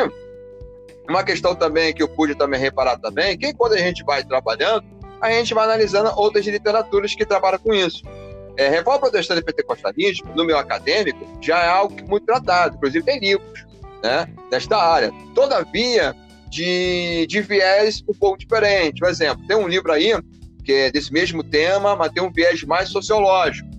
uma 1.10 1.24
questão 1.24 1.56
também 1.56 1.94
que 1.94 2.02
eu 2.02 2.08
pude 2.08 2.36
também 2.36 2.60
reparar 2.60 2.98
também, 2.98 3.38
que 3.38 3.54
quando 3.54 3.74
a 3.74 3.78
gente 3.78 4.04
vai 4.04 4.24
trabalhando, 4.24 4.86
a 5.22 5.32
gente 5.32 5.54
vai 5.54 5.66
analisando 5.66 6.12
outras 6.16 6.46
literaturas 6.46 7.14
que 7.14 7.26
trabalham 7.26 7.60
com 7.60 7.74
isso. 7.74 8.04
É, 8.58 8.68
Reforma 8.70 9.00
Protestante 9.00 9.42
e 9.42 9.44
Pentecostalismo, 9.44 10.34
no 10.36 10.44
meu 10.44 10.58
acadêmico, 10.58 11.26
já 11.42 11.64
é 11.64 11.70
algo 11.70 11.96
muito 12.08 12.26
tratado, 12.26 12.76
inclusive 12.76 13.06
tem 13.06 13.20
livros 13.20 13.66
né, 14.04 14.28
desta 14.50 14.78
área. 14.78 15.12
Todavia, 15.34 16.16
de, 16.50 17.26
de 17.28 17.42
viés 17.42 18.04
um 18.08 18.14
pouco 18.14 18.38
diferente. 18.38 19.00
Por 19.00 19.10
exemplo, 19.10 19.46
tem 19.48 19.56
um 19.56 19.68
livro 19.68 19.92
aí 19.92 20.14
que 20.64 20.74
é 20.74 20.92
desse 20.92 21.12
mesmo 21.12 21.44
tema, 21.44 21.96
mas 21.96 22.12
tem 22.12 22.22
um 22.22 22.32
viés 22.32 22.64
mais 22.64 22.90
sociológico. 22.90 23.70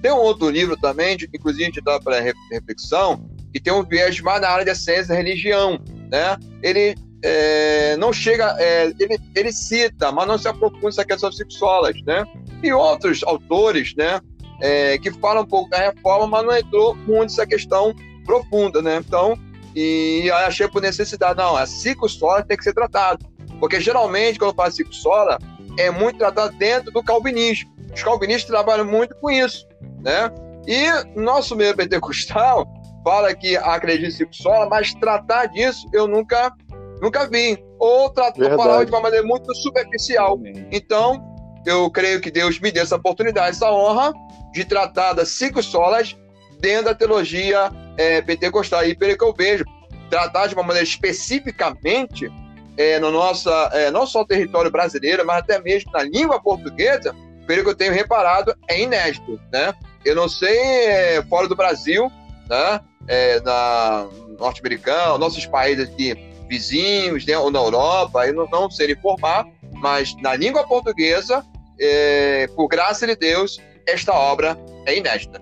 Tem 0.00 0.10
um 0.10 0.16
outro 0.16 0.48
livro 0.48 0.76
também, 0.76 1.16
de, 1.16 1.28
inclusive 1.32 1.70
de 1.70 1.82
para 1.82 2.20
reflexão, 2.50 3.28
que 3.52 3.60
tem 3.60 3.72
um 3.72 3.84
viés 3.84 4.18
mais 4.20 4.40
na 4.40 4.48
área 4.48 4.64
da 4.64 4.74
ciência 4.74 5.12
e 5.12 5.16
religião. 5.16 5.78
Né? 6.10 6.36
Ele 6.62 6.94
é, 7.22 7.96
não 7.96 8.12
chega, 8.12 8.56
é, 8.58 8.92
ele, 8.98 9.18
ele 9.34 9.52
cita, 9.52 10.10
mas 10.10 10.26
não 10.26 10.38
se 10.38 10.48
aprofunda 10.48 10.86
nessa 10.86 11.04
questão 11.04 11.30
dos 11.30 11.54
solas, 11.54 11.96
né? 12.06 12.24
E 12.62 12.72
outros 12.72 13.22
autores, 13.22 13.94
né, 13.94 14.20
é, 14.60 14.98
que 14.98 15.10
falam 15.10 15.42
um 15.42 15.46
pouco 15.46 15.70
da 15.70 15.78
reforma, 15.78 16.26
mas 16.26 16.44
não 16.44 16.56
entrou 16.56 16.94
muito 16.94 17.22
nessa 17.22 17.46
questão 17.46 17.94
profunda, 18.24 18.80
né? 18.80 18.96
Então, 18.96 19.38
e 19.74 20.30
achei 20.46 20.66
por 20.68 20.82
necessidade, 20.82 21.38
não, 21.38 21.56
a 21.56 21.66
sola 21.66 22.42
tem 22.42 22.56
que 22.56 22.64
ser 22.64 22.74
tratado, 22.74 23.24
porque 23.58 23.80
geralmente 23.80 24.38
quando 24.38 24.54
fala 24.54 24.70
sola 24.90 25.38
é 25.78 25.90
muito 25.90 26.18
tratado 26.18 26.56
dentro 26.56 26.90
do 26.90 27.02
calvinismo. 27.02 27.70
Os 27.94 28.02
calvinistas 28.02 28.50
trabalham 28.50 28.84
muito 28.84 29.14
com 29.16 29.30
isso, 29.30 29.66
né? 30.00 30.30
E 30.66 31.18
nosso 31.18 31.56
meio 31.56 31.76
pentecostal 31.76 32.66
fala 33.04 33.34
que 33.34 33.56
acredita 33.56 34.22
em 34.22 34.32
sola, 34.32 34.68
mas 34.68 34.92
tratar 34.94 35.46
disso 35.46 35.86
eu 35.92 36.06
nunca 36.06 36.52
Nunca 37.00 37.26
vi. 37.26 37.58
Ou 37.78 38.10
tratou 38.10 38.56
palavra 38.56 38.84
de 38.84 38.92
uma 38.92 39.00
maneira 39.00 39.26
muito 39.26 39.54
superficial. 39.54 40.38
Então, 40.70 41.22
eu 41.64 41.90
creio 41.90 42.20
que 42.20 42.30
Deus 42.30 42.58
me 42.60 42.70
deu 42.70 42.82
essa 42.82 42.96
oportunidade, 42.96 43.56
essa 43.56 43.70
honra 43.70 44.12
de 44.52 44.64
tratar 44.64 45.12
das 45.12 45.30
cinco 45.30 45.62
solas 45.62 46.16
dentro 46.60 46.86
da 46.86 46.94
teologia 46.94 47.70
é, 47.96 48.20
pentecostal. 48.20 48.84
E 48.84 48.94
pelo 48.94 49.16
que 49.16 49.24
eu 49.24 49.32
vejo, 49.32 49.64
tratar 50.10 50.46
de 50.46 50.54
uma 50.54 50.62
maneira 50.62 50.86
especificamente 50.86 52.30
é, 52.76 52.98
no 52.98 53.10
nossa, 53.10 53.50
é, 53.72 53.90
não 53.90 54.06
só 54.06 54.20
no 54.20 54.26
território 54.26 54.70
brasileiro, 54.70 55.24
mas 55.24 55.38
até 55.38 55.60
mesmo 55.60 55.90
na 55.92 56.02
língua 56.02 56.40
portuguesa, 56.40 57.14
pelo 57.46 57.62
que 57.62 57.70
eu 57.70 57.74
tenho 57.74 57.92
reparado, 57.92 58.54
é 58.68 58.80
inédito. 58.80 59.40
Né? 59.52 59.74
Eu 60.04 60.14
não 60.14 60.28
sei 60.28 60.58
é, 60.58 61.22
fora 61.28 61.48
do 61.48 61.56
Brasil, 61.56 62.10
né? 62.48 62.80
É, 63.08 63.40
na 63.40 64.06
norte-americano, 64.38 65.18
nossos 65.18 65.46
países 65.46 65.88
aqui 65.88 66.29
vizinhos, 66.50 67.24
né, 67.24 67.38
ou 67.38 67.50
na 67.50 67.60
Europa, 67.60 68.26
eu 68.26 68.34
não, 68.34 68.46
não 68.48 68.70
sei 68.70 68.92
informar, 68.92 69.46
mas 69.74 70.14
na 70.20 70.34
língua 70.34 70.66
portuguesa, 70.66 71.46
é, 71.80 72.48
por 72.56 72.66
graça 72.68 73.06
de 73.06 73.14
Deus, 73.14 73.58
esta 73.86 74.12
obra 74.12 74.58
é 74.84 74.98
inédita. 74.98 75.40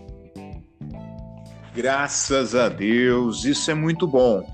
Graças 1.75 2.55
a 2.55 2.69
Deus, 2.69 3.45
isso 3.45 3.71
é 3.71 3.75
muito 3.75 4.07
bom. 4.07 4.47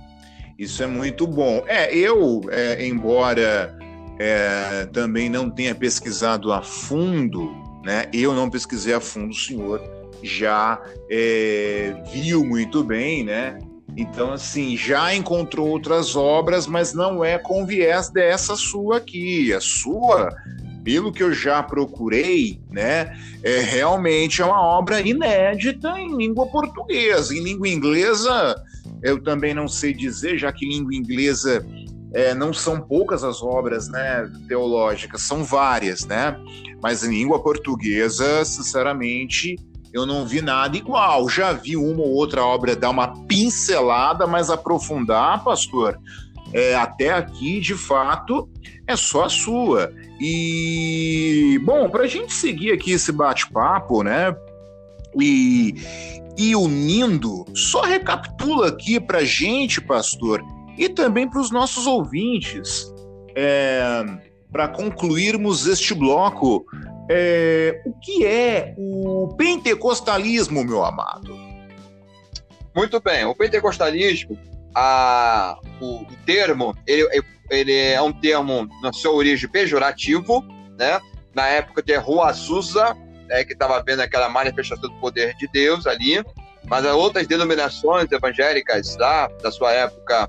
Isso 0.58 0.82
é 0.82 0.86
muito 0.86 1.26
bom. 1.26 1.64
É, 1.66 1.92
eu, 1.92 2.42
é, 2.50 2.86
embora 2.86 3.76
é, 4.18 4.86
também 4.92 5.28
não 5.28 5.50
tenha 5.50 5.74
pesquisado 5.74 6.52
a 6.52 6.62
fundo, 6.62 7.50
né? 7.82 8.06
Eu 8.12 8.32
não 8.32 8.48
pesquisei 8.48 8.94
a 8.94 9.00
fundo, 9.00 9.32
o 9.32 9.34
senhor 9.34 9.82
já 10.22 10.80
é, 11.10 11.94
viu 12.12 12.44
muito 12.44 12.84
bem, 12.84 13.24
né? 13.24 13.58
Então, 13.96 14.32
assim, 14.32 14.76
já 14.76 15.14
encontrou 15.14 15.68
outras 15.68 16.16
obras, 16.16 16.66
mas 16.66 16.92
não 16.92 17.24
é 17.24 17.38
com 17.38 17.64
viés 17.64 18.10
dessa 18.10 18.56
sua 18.56 18.96
aqui. 18.96 19.52
A 19.52 19.60
sua, 19.60 20.34
pelo 20.82 21.12
que 21.12 21.22
eu 21.22 21.32
já 21.32 21.62
procurei, 21.62 22.60
né, 22.70 23.16
é 23.42 23.60
realmente 23.60 24.42
é 24.42 24.44
uma 24.44 24.60
obra 24.60 25.00
inédita 25.00 25.98
em 25.98 26.16
língua 26.16 26.46
portuguesa. 26.48 27.34
Em 27.34 27.42
língua 27.42 27.68
inglesa, 27.68 28.56
eu 29.02 29.22
também 29.22 29.54
não 29.54 29.68
sei 29.68 29.94
dizer, 29.94 30.38
já 30.38 30.52
que 30.52 30.66
língua 30.66 30.94
inglesa 30.94 31.64
é, 32.12 32.34
não 32.34 32.52
são 32.52 32.80
poucas 32.80 33.22
as 33.22 33.42
obras 33.42 33.88
né, 33.88 34.30
teológicas, 34.48 35.22
são 35.22 35.44
várias, 35.44 36.04
né? 36.04 36.36
Mas 36.82 37.04
em 37.04 37.10
língua 37.10 37.42
portuguesa, 37.42 38.44
sinceramente, 38.44 39.56
eu 39.94 40.04
não 40.04 40.26
vi 40.26 40.42
nada 40.42 40.76
igual. 40.76 41.28
Já 41.28 41.52
vi 41.52 41.76
uma 41.76 42.02
ou 42.02 42.14
outra 42.14 42.44
obra 42.44 42.74
dar 42.74 42.90
uma 42.90 43.24
pincelada, 43.26 44.26
mas 44.26 44.50
aprofundar, 44.50 45.44
pastor, 45.44 45.96
é, 46.52 46.74
até 46.74 47.12
aqui, 47.12 47.60
de 47.60 47.74
fato, 47.74 48.48
é 48.88 48.96
só 48.96 49.26
a 49.26 49.28
sua. 49.28 49.92
E, 50.20 51.60
bom, 51.64 51.88
para 51.88 52.02
a 52.02 52.06
gente 52.08 52.32
seguir 52.32 52.72
aqui 52.72 52.90
esse 52.90 53.12
bate-papo, 53.12 54.02
né? 54.02 54.36
E, 55.16 55.76
e 56.36 56.56
unindo, 56.56 57.44
só 57.54 57.82
recapitula 57.82 58.68
aqui 58.68 58.98
para 58.98 59.22
gente, 59.22 59.80
pastor, 59.80 60.42
e 60.76 60.88
também 60.88 61.30
para 61.30 61.40
os 61.40 61.52
nossos 61.52 61.86
ouvintes, 61.86 62.92
é, 63.36 64.04
para 64.50 64.66
concluirmos 64.66 65.68
este 65.68 65.94
bloco 65.94 66.66
é, 67.08 67.82
o 67.84 67.92
que 68.00 68.26
é 68.26 68.74
o 68.76 69.34
pentecostalismo, 69.36 70.64
meu 70.64 70.84
amado? 70.84 71.36
Muito 72.74 73.00
bem, 73.00 73.24
o 73.24 73.34
pentecostalismo 73.34 74.38
a, 74.74 75.56
o, 75.80 76.04
termo 76.26 76.76
ele, 76.86 77.08
ele 77.50 77.76
é 77.76 78.02
um 78.02 78.12
termo 78.12 78.68
na 78.82 78.92
sua 78.92 79.12
origem 79.12 79.48
pejorativo, 79.48 80.44
né? 80.76 81.00
Na 81.34 81.46
época 81.46 81.82
de 81.82 81.94
Rua 81.96 82.28
Azusa, 82.28 82.96
né, 83.28 83.44
que 83.44 83.52
estava 83.52 83.82
vendo 83.82 84.00
aquela 84.00 84.28
manifestação 84.28 84.88
do 84.88 84.94
poder 85.00 85.34
de 85.36 85.48
Deus 85.48 85.86
ali, 85.86 86.22
mas 86.64 86.84
outras 86.84 87.26
denominações 87.26 88.10
evangélicas 88.10 88.96
lá 88.96 89.28
da 89.42 89.50
sua 89.50 89.72
época 89.72 90.28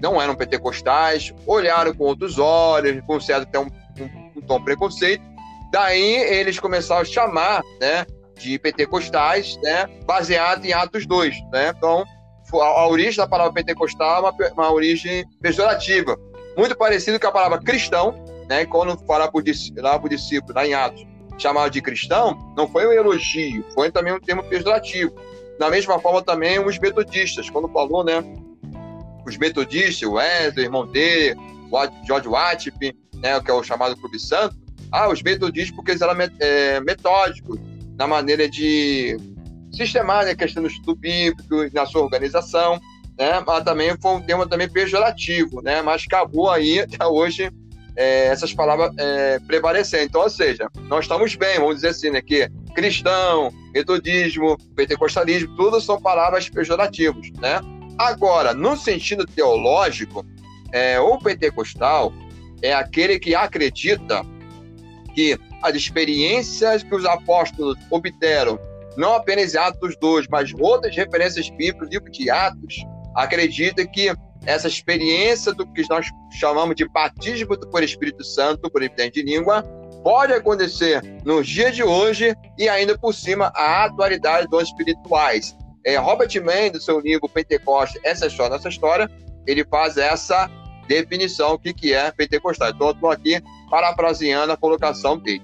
não 0.00 0.20
eram 0.20 0.34
pentecostais, 0.34 1.32
olharam 1.46 1.94
com 1.94 2.04
outros 2.04 2.38
olhos, 2.38 3.02
com 3.06 3.20
certo 3.20 3.42
até 3.42 3.58
um, 3.58 3.66
um, 3.66 4.38
um 4.38 4.40
tom 4.42 4.62
preconceito. 4.62 5.22
Daí 5.70 6.16
eles 6.16 6.58
começaram 6.58 7.02
a 7.02 7.04
chamar, 7.04 7.62
né, 7.80 8.06
de 8.38 8.58
pentecostais, 8.58 9.56
né, 9.62 9.86
baseado 10.04 10.64
em 10.64 10.72
Atos 10.72 11.06
2, 11.06 11.36
né? 11.52 11.72
Então, 11.76 12.04
a, 12.52 12.88
origem 12.88 13.16
da 13.16 13.28
palavra 13.28 13.52
pentecostal 13.52 14.26
é 14.26 14.30
uma, 14.30 14.52
uma 14.54 14.72
origem 14.72 15.24
pejorativa, 15.40 16.18
muito 16.56 16.76
parecido 16.76 17.20
com 17.20 17.26
a 17.26 17.32
palavra 17.32 17.58
cristão, 17.58 18.14
né? 18.48 18.66
Quando 18.66 18.98
fala 19.06 19.30
para 19.30 19.42
lá 19.76 19.96
o 19.96 20.08
discípulo, 20.08 20.54
lá 20.54 20.66
em 20.66 20.74
Atos, 20.74 21.06
chamado 21.38 21.70
de 21.70 21.80
cristão, 21.80 22.36
não 22.56 22.68
foi 22.68 22.86
um 22.86 22.92
elogio, 22.92 23.64
foi 23.72 23.90
também 23.90 24.12
um 24.12 24.20
termo 24.20 24.42
pejorativo. 24.42 25.14
Da 25.58 25.70
mesma 25.70 25.98
forma 25.98 26.22
também 26.22 26.58
os 26.58 26.78
metodistas, 26.78 27.48
quando 27.48 27.68
falou, 27.68 28.02
né? 28.02 28.24
Os 29.26 29.36
metodistas, 29.36 30.02
o 30.08 30.14
Wesley, 30.14 30.64
o 30.64 30.66
irmão 30.66 30.86
dele, 30.86 31.38
o 31.70 32.06
George 32.06 32.28
Watip, 32.28 32.96
né? 33.14 33.40
Que 33.40 33.50
é 33.50 33.54
o 33.54 33.62
chamado 33.62 33.96
Clube 33.96 34.18
Santo. 34.18 34.56
Ah, 34.92 35.08
os 35.08 35.22
metodistas 35.22 35.74
porque 35.74 35.92
eles 35.92 36.02
eram 36.02 36.16
é, 36.40 36.80
metódicos 36.80 37.58
na 37.96 38.06
maneira 38.06 38.48
de 38.48 39.16
sistemar 39.72 40.24
né, 40.24 40.32
a 40.32 40.36
questão 40.36 40.62
do 40.62 40.68
estudo 40.68 40.96
bíblico, 40.96 41.72
na 41.72 41.86
sua 41.86 42.02
organização, 42.02 42.80
né? 43.18 43.42
Mas 43.46 43.64
também 43.64 43.96
foi 44.00 44.12
um 44.12 44.22
tema 44.22 44.48
também 44.48 44.68
pejorativo, 44.68 45.60
né? 45.62 45.82
Mas 45.82 46.04
acabou 46.06 46.50
aí 46.50 46.80
até 46.80 47.06
hoje 47.06 47.50
é, 47.96 48.26
essas 48.26 48.52
palavras 48.54 48.92
é, 48.98 49.38
prevalecendo. 49.40 50.04
Então, 50.04 50.22
ou 50.22 50.30
seja, 50.30 50.68
nós 50.88 51.04
estamos 51.04 51.34
bem, 51.34 51.58
vamos 51.58 51.76
dizer 51.76 51.88
assim, 51.88 52.10
né, 52.10 52.22
que 52.22 52.50
cristão, 52.74 53.52
metodismo, 53.74 54.56
pentecostalismo, 54.74 55.54
tudo 55.56 55.80
são 55.80 56.00
palavras 56.00 56.48
pejorativas, 56.48 57.30
né? 57.38 57.60
Agora, 57.98 58.54
no 58.54 58.76
sentido 58.76 59.26
teológico, 59.26 60.24
é, 60.72 60.98
o 60.98 61.18
pentecostal 61.18 62.12
é 62.62 62.72
aquele 62.72 63.18
que 63.18 63.34
acredita 63.34 64.22
que 65.14 65.38
as 65.62 65.74
experiências 65.74 66.82
que 66.82 66.94
os 66.94 67.04
apóstolos 67.04 67.76
obteram, 67.90 68.58
não 68.96 69.14
apenas 69.14 69.54
Atos 69.54 69.96
2, 70.00 70.26
mas 70.28 70.52
outras 70.58 70.94
referências 70.96 71.48
bíblicas, 71.50 71.88
livro 71.90 72.10
de 72.10 72.30
Atos, 72.30 72.84
acredita 73.14 73.86
que 73.86 74.12
essa 74.46 74.68
experiência 74.68 75.52
do 75.52 75.66
que 75.72 75.86
nós 75.88 76.06
chamamos 76.32 76.74
de 76.76 76.88
batismo 76.88 77.58
por 77.70 77.82
Espírito 77.82 78.24
Santo, 78.24 78.70
por 78.70 78.82
evidente 78.82 79.22
de 79.22 79.30
língua, 79.30 79.62
pode 80.02 80.32
acontecer 80.32 81.02
nos 81.24 81.46
dias 81.46 81.76
de 81.76 81.82
hoje 81.82 82.34
e 82.58 82.68
ainda 82.68 82.98
por 82.98 83.12
cima 83.12 83.52
a 83.54 83.84
atualidade 83.84 84.46
dos 84.48 84.64
espirituais. 84.64 85.56
É, 85.84 85.96
Robert 85.96 86.30
Mann, 86.42 86.70
do 86.72 86.80
seu 86.80 87.00
livro 87.00 87.28
Pentecoste, 87.28 88.00
Essa 88.02 88.26
é 88.26 88.30
só 88.30 88.48
nossa 88.48 88.68
história, 88.68 89.10
ele 89.46 89.64
faz 89.64 89.96
essa 89.96 90.50
definição, 90.90 91.54
o 91.54 91.58
que, 91.58 91.72
que 91.72 91.92
é 91.94 92.10
pentecostal. 92.10 92.70
Então, 92.70 92.90
estou 92.90 93.10
aqui 93.10 93.40
parafraseando 93.70 94.52
a 94.52 94.56
colocação 94.56 95.16
dele. 95.16 95.42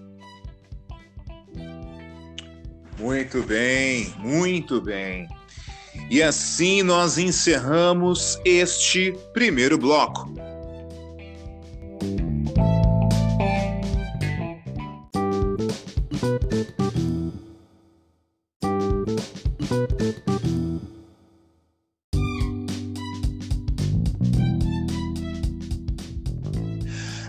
Muito 2.98 3.42
bem, 3.42 4.12
muito 4.18 4.80
bem. 4.80 5.28
E 6.10 6.22
assim 6.22 6.82
nós 6.82 7.18
encerramos 7.18 8.40
este 8.44 9.14
primeiro 9.32 9.78
bloco. 9.78 10.32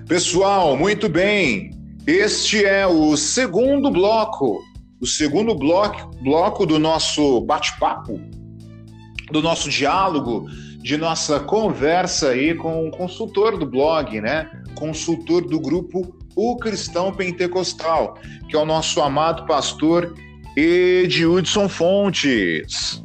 Pessoal, 0.08 0.78
muito 0.78 1.10
bem. 1.10 1.72
Este 2.08 2.64
é 2.64 2.88
o 2.88 3.18
segundo 3.18 3.92
bloco, 3.92 4.64
o 5.02 5.06
segundo 5.06 5.54
bloco, 5.54 6.10
bloco 6.24 6.66
do 6.66 6.80
nosso 6.80 7.42
bate-papo 7.42 8.18
do 9.30 9.42
nosso 9.42 9.70
diálogo, 9.70 10.48
de 10.82 10.96
nossa 10.96 11.42
conversa 11.42 12.30
aí 12.30 12.56
com 12.56 12.88
o 12.88 12.92
consultor 12.92 13.58
do 13.58 13.66
blog, 13.66 14.22
né? 14.22 14.50
Consultor 14.76 15.46
do 15.46 15.60
grupo 15.60 16.16
O 16.38 16.56
Cristão 16.56 17.12
Pentecostal, 17.12 18.18
que 18.48 18.56
é 18.56 18.60
o 18.60 18.66
nosso 18.66 19.02
amado 19.02 19.46
pastor 19.46 20.16
Edilson 20.56 21.68
Fontes. 21.68 23.04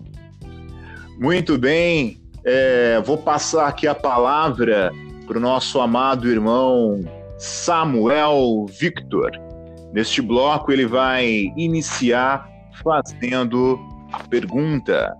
Muito 1.18 1.58
bem, 1.58 2.20
é, 2.44 3.02
vou 3.04 3.18
passar 3.18 3.66
aqui 3.66 3.88
a 3.88 3.94
palavra 3.94 4.92
para 5.32 5.38
o 5.38 5.40
nosso 5.40 5.80
amado 5.80 6.28
irmão 6.28 7.00
Samuel 7.38 8.66
Victor. 8.68 9.30
Neste 9.90 10.20
bloco, 10.20 10.70
ele 10.70 10.84
vai 10.84 11.50
iniciar 11.56 12.46
fazendo 12.84 13.78
a 14.12 14.22
pergunta. 14.28 15.16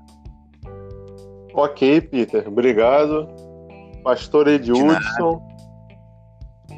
Ok, 1.55 2.03
Peter, 2.03 2.47
obrigado. 2.47 3.27
Pastor 4.05 4.49
Edilson, 4.49 5.41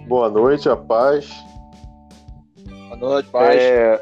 boa 0.07 0.31
noite, 0.31 0.69
a 0.69 0.77
paz. 0.77 1.29
Boa 2.89 2.97
noite, 2.97 3.29
paz. 3.31 3.57
É, 3.61 4.01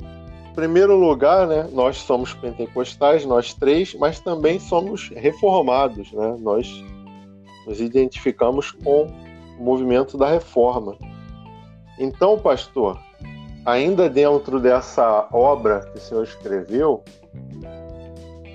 em 0.00 0.54
primeiro 0.54 0.96
lugar, 0.96 1.46
né, 1.46 1.68
nós 1.70 1.98
somos 1.98 2.32
pentecostais, 2.32 3.26
nós 3.26 3.52
três, 3.52 3.94
mas 3.94 4.20
também 4.20 4.58
somos 4.58 5.10
reformados, 5.10 6.10
né? 6.12 6.34
Nós 6.40 6.82
nos 7.68 7.80
identificamos 7.80 8.70
com 8.70 9.06
o 9.58 9.62
movimento 9.62 10.16
da 10.16 10.30
reforma. 10.30 10.96
Então, 11.98 12.38
pastor, 12.38 12.98
ainda 13.64 14.08
dentro 14.08 14.58
dessa 14.58 15.28
obra 15.30 15.80
que 15.92 15.98
o 15.98 16.00
senhor 16.00 16.24
escreveu, 16.24 17.04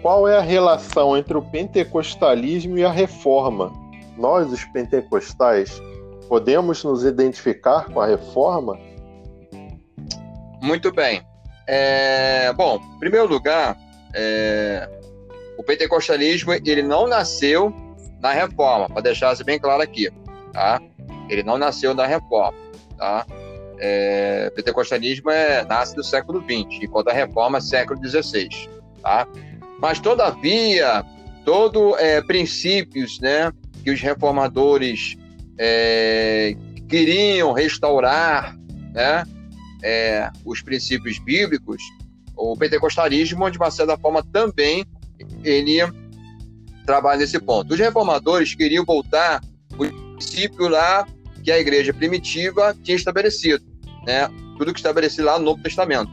qual 0.01 0.27
é 0.27 0.37
a 0.37 0.41
relação 0.41 1.15
entre 1.15 1.37
o 1.37 1.41
pentecostalismo 1.41 2.77
e 2.77 2.83
a 2.83 2.91
reforma? 2.91 3.71
Nós, 4.17 4.51
os 4.51 4.65
pentecostais, 4.65 5.79
podemos 6.27 6.83
nos 6.83 7.03
identificar 7.03 7.85
com 7.85 8.01
a 8.01 8.07
reforma? 8.07 8.79
Muito 10.61 10.91
bem. 10.91 11.21
É, 11.67 12.51
bom, 12.53 12.79
em 12.95 12.99
primeiro 12.99 13.27
lugar, 13.27 13.77
é, 14.15 14.89
o 15.57 15.63
pentecostalismo 15.63 16.51
ele 16.53 16.81
não 16.81 17.07
nasceu 17.07 17.73
na 18.23 18.31
reforma, 18.31 18.87
para 18.87 19.01
deixar 19.01 19.33
isso 19.33 19.43
bem 19.43 19.59
claro 19.59 19.83
aqui, 19.83 20.09
tá? 20.53 20.81
Ele 21.29 21.43
não 21.43 21.57
nasceu 21.57 21.93
na 21.93 22.07
reforma, 22.07 22.57
tá? 22.97 23.25
É, 23.77 24.49
pentecostalismo 24.55 25.29
é, 25.29 25.65
nasce 25.65 25.93
do 25.93 26.01
século 26.01 26.41
XX, 26.41 26.83
enquanto 26.83 27.09
a 27.09 27.13
reforma 27.13 27.57
é 27.57 27.61
século 27.61 27.99
XVI, 28.01 28.47
tá? 29.01 29.27
Mas, 29.77 29.99
todavia, 29.99 31.03
todos 31.43 31.99
é, 31.99 32.21
princípios 32.21 33.19
né, 33.19 33.51
que 33.83 33.91
os 33.91 33.99
reformadores 33.99 35.17
é, 35.57 36.55
queriam 36.87 37.51
restaurar, 37.51 38.57
né, 38.93 39.25
é, 39.83 40.29
os 40.45 40.61
princípios 40.61 41.19
bíblicos, 41.19 41.83
o 42.37 42.55
pentecostalismo, 42.55 43.51
de 43.51 43.57
uma 43.57 43.69
certa 43.69 43.97
forma, 43.97 44.23
também 44.31 44.85
ele 45.43 45.81
trabalha 46.85 47.19
nesse 47.19 47.39
ponto. 47.39 47.73
Os 47.73 47.79
reformadores 47.79 48.55
queriam 48.55 48.85
voltar 48.85 49.41
o 49.73 49.77
princípio 49.77 50.67
lá 50.67 51.07
que 51.43 51.51
a 51.51 51.59
igreja 51.59 51.93
primitiva 51.93 52.75
tinha 52.83 52.95
estabelecido, 52.95 53.63
né? 54.05 54.29
Tudo 54.57 54.73
que 54.73 54.79
estabelecido 54.79 55.25
lá 55.25 55.37
no 55.37 55.45
Novo 55.45 55.61
Testamento. 55.61 56.11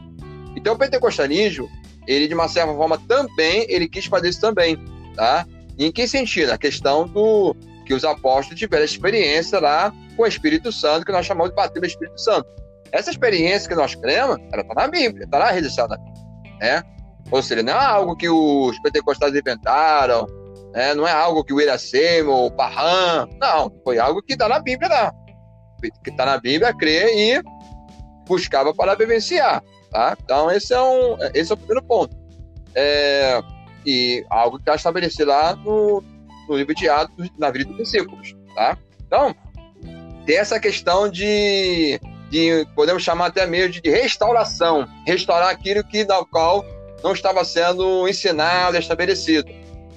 Então, 0.55 0.73
o 0.73 0.77
pentecostalismo 0.77 1.69
ele 2.07 2.27
de 2.27 2.33
uma 2.33 2.47
certa 2.47 2.73
forma 2.73 2.97
também 3.07 3.65
ele 3.69 3.87
quis 3.87 4.05
fazer 4.05 4.29
isso 4.29 4.41
também, 4.41 4.77
tá? 5.15 5.45
em 5.77 5.91
que 5.91 6.07
sentido? 6.07 6.51
A 6.51 6.57
questão 6.57 7.07
do 7.07 7.55
que 7.85 7.93
os 7.93 8.03
apóstolos 8.03 8.59
tiveram 8.59 8.85
experiência 8.85 9.59
lá 9.59 9.93
com 10.15 10.23
o 10.23 10.27
Espírito 10.27 10.71
Santo, 10.71 11.05
que 11.05 11.11
nós 11.11 11.25
chamamos 11.25 11.49
de 11.49 11.55
bater 11.55 11.79
no 11.79 11.85
Espírito 11.85 12.19
Santo. 12.19 12.47
Essa 12.91 13.09
experiência 13.09 13.67
que 13.67 13.75
nós 13.75 13.95
cremos, 13.95 14.37
ela 14.51 14.61
está 14.61 14.73
na 14.73 14.87
Bíblia, 14.87 15.25
está 15.25 15.37
lá 15.37 15.51
registrada, 15.51 15.97
né? 16.59 16.83
Ou 17.29 17.41
seja, 17.41 17.63
não 17.63 17.73
é 17.73 17.85
algo 17.85 18.15
que 18.15 18.29
os 18.29 18.77
pentecostais 18.79 19.33
inventaram, 19.33 20.27
né? 20.73 20.93
não 20.93 21.07
é 21.07 21.11
algo 21.11 21.43
que 21.43 21.53
o 21.53 21.61
Iracema 21.61 22.31
ou 22.31 22.47
o 22.47 22.51
Parram, 22.51 23.29
não, 23.39 23.71
foi 23.83 23.99
algo 23.99 24.21
que 24.21 24.33
está 24.33 24.47
na 24.47 24.59
Bíblia 24.59 24.89
lá. 24.89 25.13
Que 26.03 26.09
está 26.09 26.25
na 26.25 26.37
Bíblia, 26.37 26.73
crê 26.73 27.35
e 27.35 27.43
buscava 28.27 28.73
para 28.73 28.95
vivenciar. 28.95 29.63
Tá? 29.89 30.15
Então, 30.23 30.49
esse 30.49 30.73
é, 30.73 30.81
um, 30.81 31.17
esse 31.33 31.51
é 31.51 31.55
o 31.55 31.57
primeiro 31.57 31.83
ponto. 31.83 32.15
É, 32.73 33.41
e 33.85 34.25
algo 34.29 34.57
que 34.57 34.61
está 34.61 34.75
estabelecido 34.75 35.29
lá 35.29 35.55
no, 35.55 36.03
no 36.47 36.55
livro 36.55 36.73
de 36.73 36.87
Atos, 36.87 37.29
na 37.37 37.49
vida 37.49 37.65
dos 37.65 37.77
discípulos. 37.77 38.35
Tá? 38.55 38.77
Então, 39.05 39.35
tem 40.25 40.37
essa 40.37 40.59
questão 40.59 41.09
de, 41.09 41.99
de, 42.29 42.65
podemos 42.75 43.03
chamar 43.03 43.27
até 43.27 43.45
mesmo 43.45 43.81
de 43.81 43.89
restauração, 43.89 44.87
restaurar 45.05 45.49
aquilo 45.49 45.83
que 45.83 46.05
na 46.05 46.23
qual 46.25 46.63
não 47.03 47.11
estava 47.11 47.43
sendo 47.43 48.07
ensinado, 48.07 48.77
estabelecido. 48.77 49.51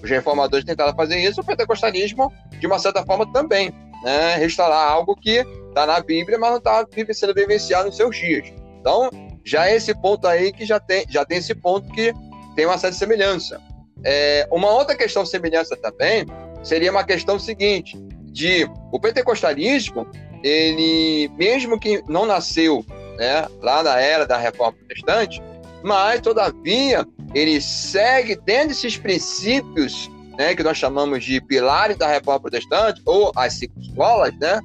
Os 0.04 0.10
reformadores 0.10 0.66
tentaram 0.66 0.94
fazer 0.94 1.16
isso, 1.18 1.40
o 1.40 1.44
pentecostalismo, 1.44 2.30
de 2.60 2.66
uma 2.66 2.78
certa 2.78 3.02
forma, 3.06 3.32
também. 3.32 3.72
Né? 4.02 4.36
Restaurar 4.36 4.86
algo 4.90 5.16
que 5.16 5.38
está 5.68 5.86
na 5.86 5.98
Bíblia, 5.98 6.38
mas 6.38 6.50
não 6.50 6.58
está 6.58 6.86
sendo 7.14 7.32
vivenciado 7.32 7.86
nos 7.86 7.96
seus 7.96 8.14
dias. 8.14 8.52
Então, 8.78 9.08
já 9.42 9.66
é 9.66 9.76
esse 9.76 9.94
ponto 9.94 10.28
aí 10.28 10.52
que 10.52 10.66
já 10.66 10.78
tem, 10.78 11.06
já 11.08 11.24
tem 11.24 11.38
esse 11.38 11.54
ponto 11.54 11.90
que 11.92 12.12
tem 12.54 12.66
uma 12.66 12.76
certa 12.76 12.98
semelhança. 12.98 13.58
É, 14.04 14.46
uma 14.52 14.70
outra 14.70 14.94
questão 14.94 15.24
semelhança 15.24 15.74
também 15.74 16.26
seria 16.62 16.90
uma 16.90 17.02
questão 17.04 17.38
seguinte, 17.38 17.96
de 18.24 18.68
o 18.92 19.00
pentecostalismo, 19.00 20.06
ele, 20.42 21.30
mesmo 21.38 21.80
que 21.80 22.02
não 22.06 22.26
nasceu 22.26 22.84
né, 23.16 23.46
lá 23.62 23.82
na 23.82 23.98
era 23.98 24.26
da 24.26 24.36
reforma 24.36 24.76
protestante, 24.76 25.42
mas, 25.82 26.20
todavia, 26.20 27.06
ele 27.34 27.60
segue 27.60 28.36
tendo 28.36 28.70
esses 28.70 28.96
princípios 28.96 30.08
né, 30.38 30.54
que 30.54 30.62
nós 30.62 30.78
chamamos 30.78 31.24
de 31.24 31.40
pilares 31.40 31.96
da 31.96 32.06
reforma 32.06 32.40
protestante, 32.40 33.00
ou 33.04 33.32
as 33.36 33.54
cinco 33.54 33.78
escolas, 33.80 34.32
né? 34.38 34.60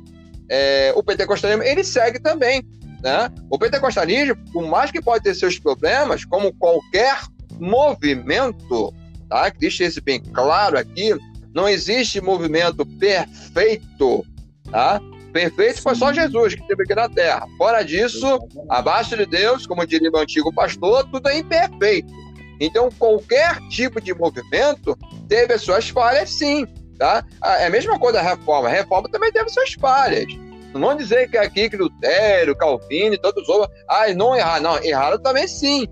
É, 0.50 0.92
o 0.96 1.04
pentecostalismo, 1.04 1.64
ele 1.64 1.84
segue 1.84 2.20
também. 2.20 2.64
Né? 3.04 3.32
O 3.50 3.58
pentecostalismo, 3.58 4.36
por 4.52 4.68
mais 4.68 4.92
que 4.92 5.02
pode 5.02 5.24
ter 5.24 5.36
seus 5.36 5.60
problemas, 5.60 6.26
como 6.26 6.54
qualquer 6.54 7.20
movimento, 7.60 8.94
tá? 9.30 9.52
que 9.52 9.60
deixe 9.60 9.86
isso 9.86 10.02
bem 10.02 10.20
claro 10.20 10.78
aqui, 10.78 11.16
não 11.54 11.68
existe 11.68 12.20
movimento 12.20 12.86
perfeito, 12.86 14.26
tá? 14.72 15.00
Perfeito 15.32 15.82
foi 15.82 15.96
só 15.96 16.12
Jesus 16.12 16.56
que 16.56 16.68
teve 16.68 16.84
aqui 16.84 16.96
na 16.96 17.08
Terra. 17.08 17.46
Fora 17.58 17.84
disso, 17.84 18.40
abaixo 18.68 19.16
de 19.16 19.26
Deus, 19.26 19.68
como 19.68 19.86
diria 19.86 20.10
o 20.12 20.18
antigo 20.18 20.54
pastor, 20.54 21.08
tudo 21.12 21.30
é 21.30 21.38
imperfeito. 21.38 22.12
Então, 22.60 22.90
qualquer 22.98 23.60
tipo 23.70 24.02
de 24.02 24.14
movimento 24.14 24.98
teve 25.28 25.54
as 25.54 25.62
suas 25.62 25.90
falhas, 25.90 26.30
sim. 26.32 26.68
Tá? 26.98 27.24
É 27.42 27.68
a 27.68 27.70
mesma 27.70 27.98
coisa 27.98 28.22
da 28.22 28.30
reforma. 28.30 28.68
A 28.68 28.72
reforma 28.72 29.10
também 29.10 29.32
teve 29.32 29.50
suas 29.50 29.74
falhas. 29.74 30.28
Não 30.74 30.82
vão 30.82 30.96
dizer 30.96 31.30
que 31.30 31.38
aqui 31.38 31.70
que 31.70 31.78
Lutero, 31.78 32.56
Calvino 32.56 33.16
e 33.16 33.22
todos 33.22 33.44
os 33.44 33.50
outros, 33.50 33.80
ah, 33.88 34.14
não 34.14 34.36
erraram. 34.36 34.64
Não, 34.64 34.84
erraram 34.84 35.18
também 35.22 35.48
sim. 35.48 35.88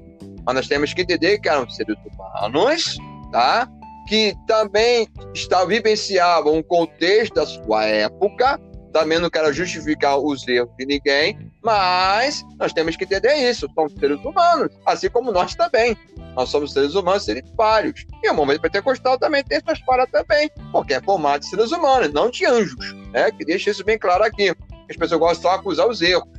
Mas 0.45 0.55
nós 0.55 0.67
temos 0.67 0.93
que 0.93 1.01
entender 1.01 1.39
que 1.39 1.49
eram 1.49 1.67
seres 1.69 1.95
humanos, 2.05 2.97
tá? 3.31 3.67
que 4.07 4.33
também 4.47 5.07
está, 5.33 5.65
vivenciavam 5.65 6.55
um 6.55 6.63
contexto 6.63 7.35
da 7.35 7.45
sua 7.45 7.85
época, 7.85 8.59
também 8.93 9.19
não 9.19 9.29
quero 9.29 9.51
justificar 9.51 10.17
os 10.17 10.47
erros 10.47 10.73
de 10.77 10.85
ninguém, 10.85 11.46
mas 11.67 12.45
nós 12.57 12.71
temos 12.71 12.95
que 12.95 13.03
entender 13.03 13.35
isso. 13.35 13.67
Somos 13.75 13.91
seres 13.99 14.23
humanos, 14.23 14.69
assim 14.85 15.09
como 15.09 15.33
nós 15.33 15.53
também. 15.53 15.97
Nós 16.33 16.47
somos 16.47 16.71
seres 16.71 16.95
humanos, 16.95 17.25
seres 17.25 17.43
páreos. 17.57 18.05
E 18.23 18.29
o 18.29 18.33
momento 18.33 18.61
pentecostal 18.61 19.19
também 19.19 19.43
tem 19.43 19.59
suas 19.59 19.77
falhas 19.81 20.09
também, 20.09 20.49
porque 20.71 20.93
é 20.93 21.01
formado 21.01 21.41
de 21.41 21.49
seres 21.49 21.73
humanos, 21.73 22.13
não 22.13 22.29
de 22.29 22.45
anjos. 22.45 22.93
Né? 23.11 23.29
Que 23.31 23.43
deixa 23.43 23.69
isso 23.69 23.83
bem 23.83 23.99
claro 23.99 24.23
aqui. 24.23 24.55
As 24.89 24.95
pessoas 24.95 25.19
gostam 25.19 25.51
de 25.51 25.57
acusar 25.57 25.89
os 25.89 26.01
erros, 26.01 26.29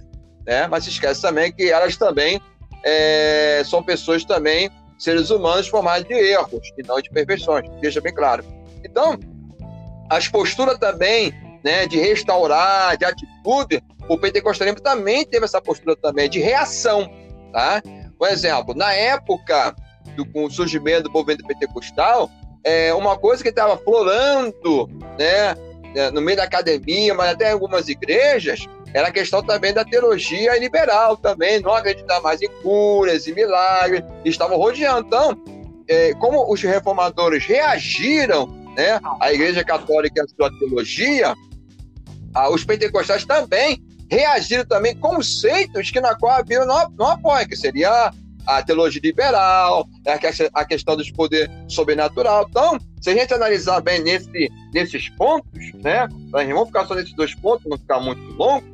né? 0.46 0.66
mas 0.66 0.84
se 0.84 0.90
esquece 0.90 1.20
também 1.20 1.52
que 1.52 1.70
elas 1.70 1.98
também 1.98 2.40
é, 2.82 3.60
são 3.66 3.82
pessoas 3.82 4.24
também, 4.24 4.70
seres 4.98 5.28
humanos 5.28 5.68
formados 5.68 6.08
de 6.08 6.14
erros 6.14 6.72
e 6.78 6.82
não 6.84 7.02
de 7.02 7.10
perfeições. 7.10 7.68
Deixa 7.82 8.00
bem 8.00 8.14
claro. 8.14 8.42
Então, 8.82 9.18
as 10.08 10.26
posturas 10.26 10.78
também 10.78 11.34
né, 11.64 11.86
de 11.86 11.98
restaurar, 11.98 12.96
de 12.96 13.04
atitude, 13.04 13.82
o 14.08 14.18
pentecostalismo 14.18 14.80
também 14.80 15.24
teve 15.24 15.44
essa 15.44 15.60
postura 15.60 15.96
também 15.96 16.28
de 16.28 16.40
reação, 16.40 17.10
tá? 17.52 17.82
Por 18.18 18.28
exemplo, 18.28 18.74
na 18.74 18.92
época 18.92 19.74
do 20.16 20.24
com 20.26 20.44
o 20.44 20.50
surgimento 20.50 21.04
do 21.04 21.10
movimento 21.10 21.46
pentecostal, 21.46 22.30
é 22.64 22.92
uma 22.94 23.16
coisa 23.16 23.42
que 23.42 23.50
estava 23.50 23.76
florando, 23.76 24.88
né, 25.18 25.54
é, 25.94 26.10
no 26.10 26.20
meio 26.20 26.36
da 26.36 26.44
academia, 26.44 27.14
mas 27.14 27.30
até 27.30 27.50
algumas 27.50 27.88
igrejas, 27.88 28.66
era 28.92 29.08
a 29.08 29.12
questão 29.12 29.42
também 29.42 29.72
da 29.72 29.84
teologia 29.84 30.58
liberal 30.58 31.16
também, 31.16 31.60
não 31.60 31.74
acreditar 31.74 32.20
mais 32.20 32.40
em 32.40 32.48
curas 32.62 33.26
e 33.26 33.34
milagres, 33.34 34.02
estavam 34.24 34.56
rodeando. 34.56 35.06
Então, 35.06 35.36
é, 35.86 36.14
como 36.14 36.50
os 36.50 36.62
reformadores 36.62 37.44
reagiram 37.44 38.46
né, 38.76 39.00
à 39.20 39.32
Igreja 39.32 39.64
Católica 39.64 40.20
e 40.20 40.24
à 40.24 40.28
sua 40.28 40.50
teologia, 40.58 41.34
ah, 42.38 42.50
os 42.50 42.62
pentecostais 42.62 43.24
também 43.24 43.82
reagiram 44.08 44.64
também 44.64 44.96
conceitos 44.96 45.90
que 45.90 46.00
na 46.00 46.14
qual 46.14 46.32
a 46.32 46.42
Bíblia 46.42 46.64
não, 46.64 46.88
não 46.96 47.06
apoia, 47.06 47.46
que 47.46 47.56
seria 47.56 48.12
a 48.46 48.62
teologia 48.62 49.00
liberal, 49.02 49.88
a 50.54 50.64
questão 50.64 50.96
dos 50.96 51.10
poderes 51.10 51.50
sobrenatural. 51.66 52.46
Então, 52.48 52.78
se 53.02 53.10
a 53.10 53.14
gente 53.14 53.34
analisar 53.34 53.80
bem 53.80 54.02
nesse, 54.02 54.48
nesses 54.72 55.08
pontos, 55.10 55.72
né, 55.82 56.08
vamos 56.30 56.68
ficar 56.68 56.86
só 56.86 56.94
nesses 56.94 57.12
dois 57.14 57.34
pontos, 57.34 57.66
não 57.66 57.76
ficar 57.76 57.98
muito 57.98 58.22
longo, 58.34 58.64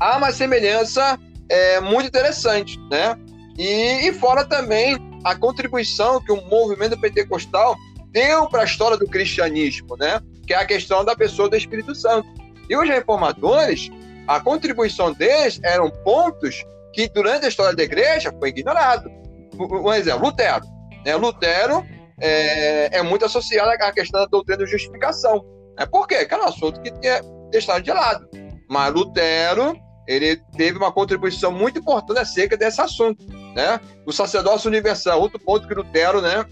há 0.00 0.16
uma 0.16 0.32
semelhança 0.32 1.20
é, 1.48 1.78
muito 1.78 2.06
interessante, 2.06 2.80
né? 2.90 3.16
E, 3.58 4.08
e 4.08 4.12
fora 4.14 4.46
também 4.46 4.96
a 5.24 5.36
contribuição 5.36 6.24
que 6.24 6.32
o 6.32 6.42
movimento 6.48 6.98
pentecostal 6.98 7.76
deu 8.10 8.48
para 8.48 8.62
a 8.62 8.64
história 8.64 8.96
do 8.96 9.06
cristianismo, 9.06 9.94
né? 9.98 10.20
Que 10.50 10.54
é 10.54 10.56
a 10.56 10.64
questão 10.64 11.04
da 11.04 11.14
pessoa 11.14 11.48
do 11.48 11.54
Espírito 11.54 11.94
Santo. 11.94 12.28
E 12.68 12.76
os 12.76 12.88
reformadores, 12.88 13.88
a 14.26 14.40
contribuição 14.40 15.12
deles 15.12 15.60
eram 15.62 15.88
pontos 16.02 16.64
que 16.92 17.08
durante 17.08 17.44
a 17.44 17.48
história 17.48 17.76
da 17.76 17.84
igreja 17.84 18.34
foi 18.36 18.48
ignorado. 18.48 19.08
Um 19.56 19.92
exemplo, 19.92 20.26
Lutero. 20.26 20.64
Né? 21.06 21.14
Lutero 21.14 21.86
é, 22.20 22.98
é, 22.98 23.00
muito 23.00 23.24
associado 23.24 23.70
à 23.70 23.92
questão 23.92 24.22
da 24.22 24.26
doutrina 24.26 24.64
de 24.64 24.72
justificação. 24.72 25.44
Né? 25.78 25.86
Por 25.86 26.08
quê? 26.08 26.26
Que 26.26 26.34
era 26.34 26.42
um 26.42 26.48
assunto 26.48 26.80
que 26.80 26.90
tinha 26.98 27.20
deixado 27.52 27.84
de 27.84 27.92
lado. 27.92 28.28
Mas 28.68 28.92
Lutero 28.92 29.78
ele 30.04 30.34
teve 30.56 30.78
uma 30.78 30.90
contribuição 30.90 31.52
muito 31.52 31.78
importante 31.78 32.18
acerca 32.18 32.56
desse 32.56 32.80
assunto, 32.80 33.24
né? 33.54 33.78
O 34.04 34.12
sacerdócio 34.12 34.68
universal, 34.68 35.20
outro 35.20 35.38
ponto 35.38 35.68
que 35.68 35.74
Lutero, 35.74 36.20
né, 36.20 36.44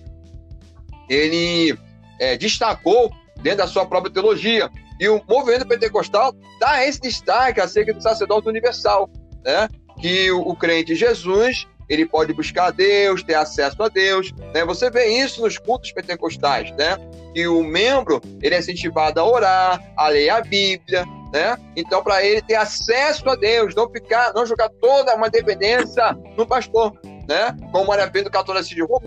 ele 1.08 1.76
é, 2.20 2.36
destacou 2.36 3.10
dentro 3.42 3.58
da 3.58 3.66
sua 3.66 3.86
própria 3.86 4.12
teologia. 4.12 4.70
E 5.00 5.08
o 5.08 5.22
movimento 5.28 5.66
pentecostal 5.66 6.34
dá 6.60 6.84
esse 6.84 7.00
destaque 7.00 7.60
acerca 7.60 7.94
do 7.94 8.02
sacerdócio 8.02 8.48
universal, 8.48 9.08
né? 9.44 9.68
Que 10.00 10.30
o, 10.30 10.40
o 10.40 10.56
crente 10.56 10.94
Jesus 10.94 11.66
ele 11.88 12.04
pode 12.04 12.32
buscar 12.34 12.66
a 12.66 12.70
Deus, 12.70 13.22
ter 13.22 13.34
acesso 13.34 13.82
a 13.82 13.88
Deus. 13.88 14.32
Né? 14.54 14.64
Você 14.64 14.90
vê 14.90 15.06
isso 15.06 15.40
nos 15.40 15.58
cultos 15.58 15.90
pentecostais, 15.92 16.70
né? 16.72 16.98
Que 17.34 17.48
o 17.48 17.64
membro 17.64 18.20
ele 18.42 18.54
é 18.54 18.58
incentivado 18.58 19.18
a 19.18 19.24
orar, 19.24 19.82
a 19.96 20.08
ler 20.08 20.28
a 20.28 20.40
Bíblia, 20.40 21.04
né? 21.32 21.56
Então, 21.76 22.02
para 22.02 22.24
ele 22.24 22.42
ter 22.42 22.56
acesso 22.56 23.28
a 23.28 23.34
Deus, 23.34 23.74
não 23.74 23.90
ficar, 23.90 24.32
não 24.34 24.44
jogar 24.44 24.68
toda 24.80 25.14
uma 25.14 25.30
dependência 25.30 26.16
no 26.36 26.46
pastor, 26.46 26.92
né? 27.28 27.56
Como 27.72 27.92
era 27.92 28.10
feito 28.10 28.28
o 28.28 28.30
catolicismo 28.32 29.02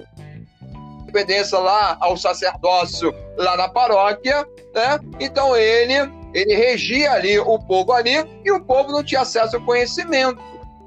dependência 1.11 1.57
lá 1.59 1.97
ao 1.99 2.15
sacerdócio 2.15 3.13
lá 3.37 3.57
na 3.57 3.67
paróquia, 3.67 4.47
né? 4.73 4.99
Então 5.19 5.55
ele 5.55 5.93
ele 6.33 6.55
regia 6.55 7.11
ali 7.11 7.37
o 7.37 7.59
povo 7.59 7.91
ali 7.91 8.25
e 8.45 8.51
o 8.51 8.61
povo 8.61 8.91
não 8.91 9.03
tinha 9.03 9.21
acesso 9.21 9.57
ao 9.57 9.61
conhecimento, 9.63 10.41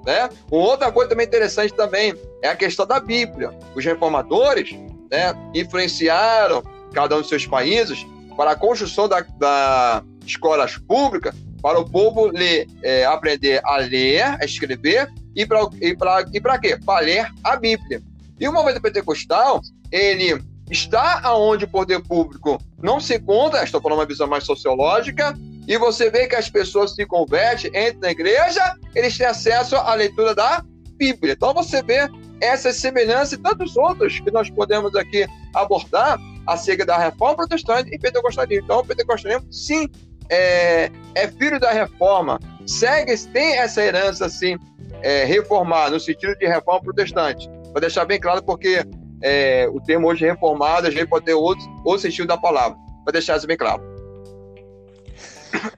né? 0.05 0.29
Outra 0.51 0.91
coisa 0.91 1.11
também 1.11 1.27
interessante 1.27 1.75
também 1.75 2.15
é 2.43 2.49
a 2.49 2.57
questão 2.57 2.87
da 2.87 2.99
Bíblia. 2.99 3.53
Os 3.75 3.85
reformadores, 3.85 4.73
né, 5.11 5.35
influenciaram 5.55 6.63
cada 6.95 7.17
um 7.17 7.21
dos 7.21 7.29
seus 7.29 7.47
países 7.47 8.07
para 8.37 8.53
a 8.53 8.57
construção 8.57 9.07
da, 9.07 9.21
da 9.39 10.03
escolas 10.25 10.79
públicas 10.79 11.35
para 11.61 11.79
o 11.79 11.89
povo 11.89 12.27
ler, 12.27 12.67
é, 12.83 13.05
aprender 13.05 13.61
a 13.65 13.77
ler, 13.77 14.23
a 14.23 14.45
escrever 14.45 15.11
e 15.35 15.47
para 15.47 15.69
e 15.81 15.97
e 16.33 16.59
quê? 16.61 16.79
Para 16.85 17.01
ler 17.01 17.27
a 17.43 17.57
Bíblia. 17.57 18.03
E 18.39 18.49
o 18.49 18.53
movimento 18.53 18.83
pentecostal, 18.83 19.61
ele 19.91 20.43
está 20.71 21.21
aonde 21.23 21.65
o 21.65 21.69
poder 21.69 22.03
público 22.03 22.59
não 22.83 22.99
se 22.99 23.17
encontra, 23.17 23.63
estou 23.63 23.81
falando 23.81 23.99
uma 23.99 24.07
visão 24.07 24.27
mais 24.27 24.45
sociológica, 24.45 25.35
e 25.67 25.79
você 25.79 26.11
vê 26.11 26.27
que 26.27 26.37
as 26.37 26.51
pessoas 26.51 26.95
se 26.95 27.07
convertem, 27.07 27.71
entram 27.71 28.01
na 28.01 28.11
igreja, 28.11 28.77
eles 28.95 29.17
têm 29.17 29.27
acesso 29.27 29.77
à 29.77 29.95
leitura 29.95 30.35
da 30.35 30.63
Bíblia. 30.97 31.33
Então 31.33 31.55
você 31.55 31.83
vê 31.83 32.09
essa 32.41 32.73
semelhança 32.73 33.35
e 33.35 33.39
tantos 33.39 33.77
outros 33.77 34.21
que 34.21 34.31
nós 34.31 34.51
podemos 34.51 34.95
aqui 34.95 35.27
abordar 35.55 36.19
acerca 36.47 36.85
da 36.85 36.99
reforma 36.99 37.37
protestante 37.37 37.91
e 37.95 37.99
pentecostalismo. 37.99 38.65
Então, 38.65 38.81
o 38.81 38.85
pentecostalismo, 38.85 39.51
sim, 39.53 39.89
é, 40.29 40.91
é 41.15 41.29
filho 41.29 41.59
da 41.59 41.73
reforma, 41.73 42.39
segue, 42.67 43.17
tem 43.33 43.59
essa 43.59 43.83
herança, 43.83 44.29
sim, 44.29 44.59
é, 45.03 45.25
reformada, 45.25 45.93
no 45.93 46.01
sentido 46.01 46.37
de 46.37 46.47
reforma 46.47 46.83
protestante. 46.83 47.49
Para 47.75 47.81
deixar 47.81 48.05
bem 48.05 48.21
claro, 48.21 48.41
porque 48.41 48.85
é, 49.21 49.69
o 49.69 49.81
termo 49.81 50.07
hoje 50.07 50.25
reformado, 50.25 50.87
a 50.87 50.91
gente 50.93 51.09
pode 51.09 51.25
ter 51.25 51.35
outro, 51.35 51.69
outro 51.85 52.03
sentido 52.03 52.29
da 52.29 52.39
palavra. 52.39 52.79
para 53.05 53.15
deixar 53.15 53.37
isso 53.37 53.49
bem 53.49 53.57
claro. 53.57 53.83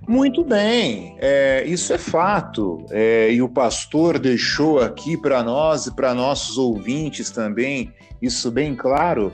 Muito 0.06 0.44
bem, 0.44 1.16
é, 1.18 1.64
isso 1.66 1.90
é 1.94 1.96
fato. 1.96 2.84
É, 2.90 3.32
e 3.32 3.40
o 3.40 3.48
pastor 3.48 4.18
deixou 4.18 4.78
aqui 4.78 5.16
para 5.16 5.42
nós 5.42 5.86
e 5.86 5.96
para 5.96 6.12
nossos 6.12 6.58
ouvintes 6.58 7.30
também 7.30 7.90
isso 8.20 8.50
bem 8.50 8.74
claro. 8.74 9.32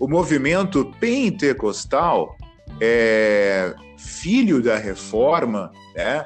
O 0.00 0.08
movimento 0.08 0.92
pentecostal 0.98 2.34
é 2.80 3.72
filho 3.96 4.60
da 4.60 4.76
reforma, 4.78 5.70
né? 5.94 6.24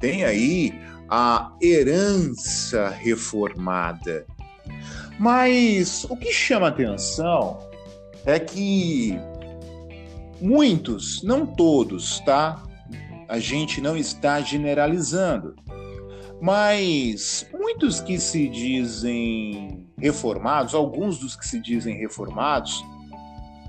tem 0.00 0.24
aí 0.24 0.72
a 1.10 1.52
herança 1.60 2.88
reformada. 2.88 4.26
Mas 5.18 6.04
o 6.04 6.16
que 6.16 6.32
chama 6.32 6.68
atenção 6.68 7.58
é 8.24 8.38
que 8.38 9.18
muitos, 10.40 11.22
não 11.22 11.44
todos, 11.44 12.20
tá? 12.20 12.62
A 13.28 13.38
gente 13.38 13.80
não 13.80 13.96
está 13.96 14.40
generalizando, 14.40 15.54
mas 16.40 17.46
muitos 17.52 18.00
que 18.00 18.18
se 18.18 18.48
dizem 18.48 19.84
reformados, 19.98 20.74
alguns 20.74 21.18
dos 21.18 21.34
que 21.34 21.46
se 21.46 21.60
dizem 21.60 21.96
reformados, 21.96 22.84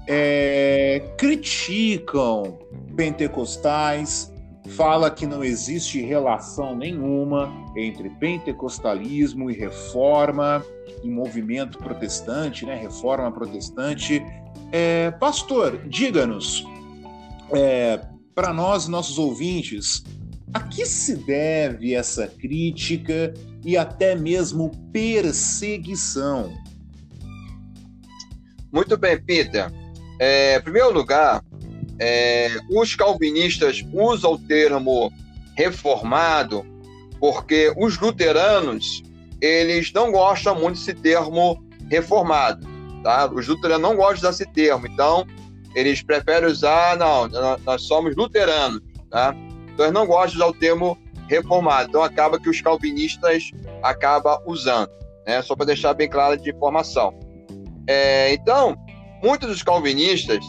é, 0.07 1.13
criticam 1.17 2.59
pentecostais, 2.95 4.28
fala 4.75 5.09
que 5.09 5.25
não 5.25 5.43
existe 5.43 6.01
relação 6.01 6.75
nenhuma 6.75 7.51
entre 7.75 8.09
pentecostalismo 8.09 9.49
e 9.49 9.53
reforma 9.53 10.63
e 11.03 11.09
movimento 11.09 11.77
protestante, 11.77 12.65
né? 12.65 12.75
Reforma 12.75 13.31
protestante. 13.31 14.23
É, 14.71 15.11
pastor, 15.11 15.81
diga-nos, 15.87 16.63
é, 17.51 17.99
para 18.33 18.53
nós, 18.53 18.87
nossos 18.87 19.17
ouvintes, 19.17 20.03
a 20.53 20.61
que 20.61 20.85
se 20.85 21.15
deve 21.15 21.93
essa 21.93 22.27
crítica 22.27 23.33
e 23.65 23.77
até 23.77 24.15
mesmo 24.15 24.71
perseguição? 24.91 26.53
Muito 28.71 28.97
bem, 28.97 29.21
Peter. 29.21 29.71
É, 30.19 30.57
em 30.57 30.61
primeiro 30.61 30.91
lugar, 30.91 31.43
é, 31.99 32.49
os 32.69 32.95
calvinistas 32.95 33.83
usam 33.93 34.33
o 34.33 34.37
termo 34.37 35.11
reformado 35.57 36.65
porque 37.19 37.73
os 37.77 37.99
luteranos 37.99 39.03
eles 39.41 39.91
não 39.93 40.11
gostam 40.11 40.55
muito 40.55 40.75
desse 40.75 40.93
termo 40.93 41.61
reformado, 41.89 42.65
tá? 43.03 43.29
Os 43.31 43.47
luteranos 43.47 43.81
não 43.81 43.95
gostam 43.95 44.29
desse 44.29 44.45
termo, 44.45 44.87
então 44.87 45.25
eles 45.75 46.01
preferem 46.01 46.49
usar, 46.49 46.97
não, 46.97 47.27
nós 47.65 47.83
somos 47.83 48.15
luteranos, 48.15 48.81
tá? 49.09 49.35
Então 49.73 49.85
eles 49.85 49.93
não 49.93 50.05
gostam 50.05 50.31
de 50.31 50.35
usar 50.37 50.47
o 50.47 50.53
termo 50.53 50.97
reformado, 51.27 51.89
então 51.89 52.03
acaba 52.03 52.39
que 52.39 52.49
os 52.49 52.61
calvinistas 52.61 53.51
acabam 53.83 54.39
usando, 54.45 54.91
né? 55.27 55.41
Só 55.41 55.55
para 55.55 55.67
deixar 55.67 55.93
bem 55.93 56.09
claro 56.09 56.37
de 56.37 56.49
informação. 56.49 57.13
É, 57.87 58.33
então, 58.33 58.77
muitos 59.23 59.49
dos 59.49 59.63
calvinistas, 59.63 60.39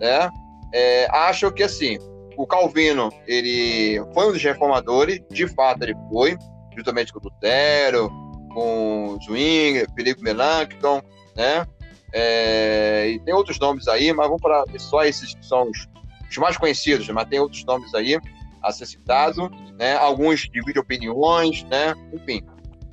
né, 0.00 0.30
é, 0.72 1.08
acham 1.10 1.50
que 1.50 1.62
assim, 1.62 1.98
o 2.36 2.46
Calvino 2.46 3.10
ele 3.26 4.02
foi 4.14 4.28
um 4.28 4.32
dos 4.32 4.42
reformadores, 4.42 5.20
de 5.30 5.46
fato 5.48 5.82
ele 5.82 5.94
foi, 6.08 6.36
juntamente 6.76 7.12
com 7.12 7.20
Lutero, 7.22 8.10
com 8.54 9.18
Zwingli, 9.22 9.86
Felipe 9.94 10.22
Melanchthon, 10.22 11.02
né? 11.36 11.66
É, 12.12 13.08
e 13.08 13.20
tem 13.20 13.34
outros 13.34 13.58
nomes 13.58 13.86
aí, 13.86 14.12
mas 14.12 14.26
vamos 14.26 14.42
para 14.42 14.64
só 14.78 15.04
esses 15.04 15.34
que 15.34 15.46
são 15.46 15.70
os, 15.70 15.88
os, 16.28 16.38
mais 16.38 16.56
conhecidos, 16.56 17.08
mas 17.08 17.28
tem 17.28 17.38
outros 17.38 17.64
nomes 17.64 17.94
aí 17.94 18.18
a 18.62 18.72
ser 18.72 18.86
citado, 18.86 19.48
né? 19.78 19.96
Alguns 19.96 20.40
dividem 20.50 20.80
opiniões, 20.82 21.62
né? 21.64 21.94
Enfim, 22.12 22.42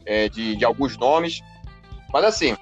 é, 0.06 0.30
de, 0.30 0.56
de 0.56 0.66
alguns 0.66 0.98
nomes, 0.98 1.42
mas 2.14 2.24
assim, 2.24 2.56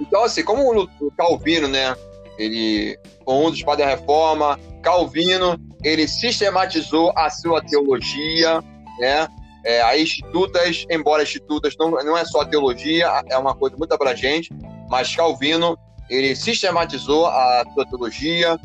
então 0.00 0.24
assim, 0.24 0.42
como 0.42 0.88
o 1.00 1.10
Calvino, 1.12 1.68
né? 1.68 1.94
Ele 2.42 2.98
foi 3.24 3.34
um 3.34 3.50
dos 3.50 3.62
padres 3.62 3.88
da 3.88 3.94
Reforma, 3.94 4.58
Calvino, 4.82 5.56
ele 5.82 6.06
sistematizou 6.08 7.12
a 7.16 7.30
sua 7.30 7.62
teologia, 7.62 8.62
né? 8.98 9.28
É, 9.64 9.80
a 9.82 9.96
institutas, 9.96 10.84
embora 10.90 11.22
institutas 11.22 11.74
não, 11.78 11.90
não 11.90 12.18
é 12.18 12.24
só 12.24 12.44
teologia, 12.44 13.22
é 13.30 13.38
uma 13.38 13.54
coisa 13.54 13.76
muito 13.76 13.92
abrangente, 13.92 14.50
mas 14.90 15.14
Calvino, 15.14 15.78
ele 16.10 16.34
sistematizou 16.34 17.26
a 17.26 17.64
sua 17.72 17.86
teologia. 17.86 18.58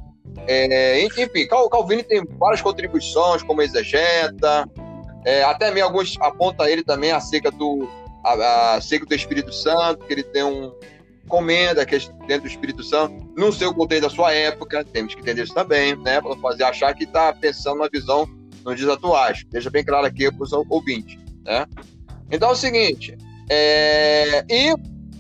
É, 0.48 1.06
enfim, 1.06 1.48
Calvino 1.48 2.04
tem 2.04 2.26
várias 2.40 2.62
contribuições, 2.62 3.44
como 3.44 3.62
exegeta, 3.62 4.68
é, 5.24 5.44
até 5.44 5.70
mesmo 5.72 5.90
alguns 5.90 6.18
apontam 6.20 6.66
ele 6.66 6.84
também 6.84 7.12
acerca 7.12 7.52
do, 7.52 7.88
a, 8.24 8.76
acerca 8.76 9.06
do 9.06 9.14
Espírito 9.14 9.54
Santo, 9.54 10.06
que 10.06 10.14
ele 10.14 10.24
tem 10.24 10.44
um, 10.44 10.74
comenda 11.28 11.86
que 11.86 11.96
é 11.96 12.00
dentro 12.28 12.44
do 12.44 12.48
Espírito 12.48 12.84
Santo, 12.84 13.32
no 13.38 13.52
seu 13.52 13.74
contexto 13.74 14.04
da 14.04 14.10
sua 14.10 14.34
época, 14.34 14.84
temos 14.84 15.14
que 15.14 15.22
entender 15.22 15.44
isso 15.44 15.54
também, 15.54 15.96
né? 15.98 16.22
Para 16.22 16.36
fazer 16.38 16.64
achar 16.64 16.94
que 16.94 17.04
está 17.04 17.34
pensando 17.34 17.80
na 17.80 17.88
visão 17.88 18.28
nos 18.66 18.76
dias 18.76 18.90
atuais. 18.90 19.46
Deixa 19.50 19.70
bem 19.70 19.84
claro 19.84 20.06
aqui 20.06 20.32
para 20.32 20.44
os 20.44 20.52
ouvintes, 20.54 21.18
né? 21.46 21.66
Então 22.32 22.50
é 22.50 22.52
o 22.54 22.56
seguinte, 22.56 23.18
é... 23.50 24.44
e 24.50 24.76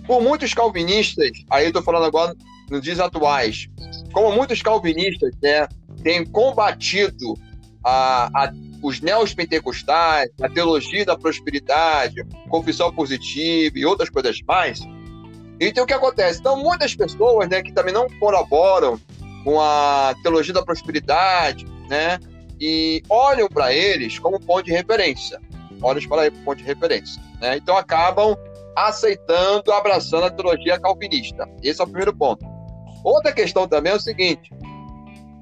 por 0.06 0.22
muitos 0.22 0.54
calvinistas, 0.54 1.32
aí 1.50 1.66
eu 1.66 1.70
estou 1.70 1.84
falando 1.84 2.06
agora 2.06 2.34
nos 2.70 2.82
dias 2.82 3.00
atuais, 3.00 3.68
como 4.12 4.32
muitos 4.36 4.62
calvinistas 4.62 5.34
né, 5.42 5.68
têm 6.04 6.26
combatido 6.26 7.36
a, 7.84 8.30
a, 8.34 8.54
os 8.82 9.00
neopentecostais, 9.00 10.30
a 10.42 10.50
teologia 10.50 11.06
da 11.06 11.18
prosperidade, 11.18 12.26
confissão 12.50 12.92
positiva 12.94 13.78
e 13.78 13.86
outras 13.86 14.10
coisas 14.10 14.42
mais, 14.42 14.80
então 15.60 15.84
o 15.84 15.88
que 15.88 15.94
acontece? 15.94 16.40
Então 16.40 16.62
muitas 16.62 16.96
pessoas, 16.96 17.50
né, 17.50 17.62
que 17.62 17.72
também 17.72 17.94
não 17.94 18.08
colaboram 18.20 19.00
com 19.44 19.60
a 19.62 20.14
teologia 20.22 20.54
da 20.54 20.64
prosperidade, 20.64 21.66
né, 21.90 22.20
e 22.60 23.02
olham 23.10 23.48
para 23.48 23.74
eles 23.74 24.20
como 24.20 24.40
ponto 24.40 24.64
de 24.64 24.72
referência, 24.72 25.40
olham 25.82 26.08
para 26.08 26.26
eles 26.26 26.38
como 26.40 26.46
ponto 26.46 26.58
de 26.58 26.64
referência, 26.64 27.22
né? 27.40 27.58
Então 27.58 27.78
acabam 27.78 28.36
aceitando, 28.76 29.72
abraçando 29.72 30.26
a 30.26 30.30
teologia 30.30 30.80
calvinista. 30.80 31.48
Esse 31.64 31.82
é 31.82 31.84
o 31.84 31.88
primeiro 31.88 32.16
ponto. 32.16 32.46
Outra 33.04 33.32
questão 33.32 33.68
também 33.68 33.92
é 33.92 33.96
o 33.96 34.00
seguinte: 34.00 34.52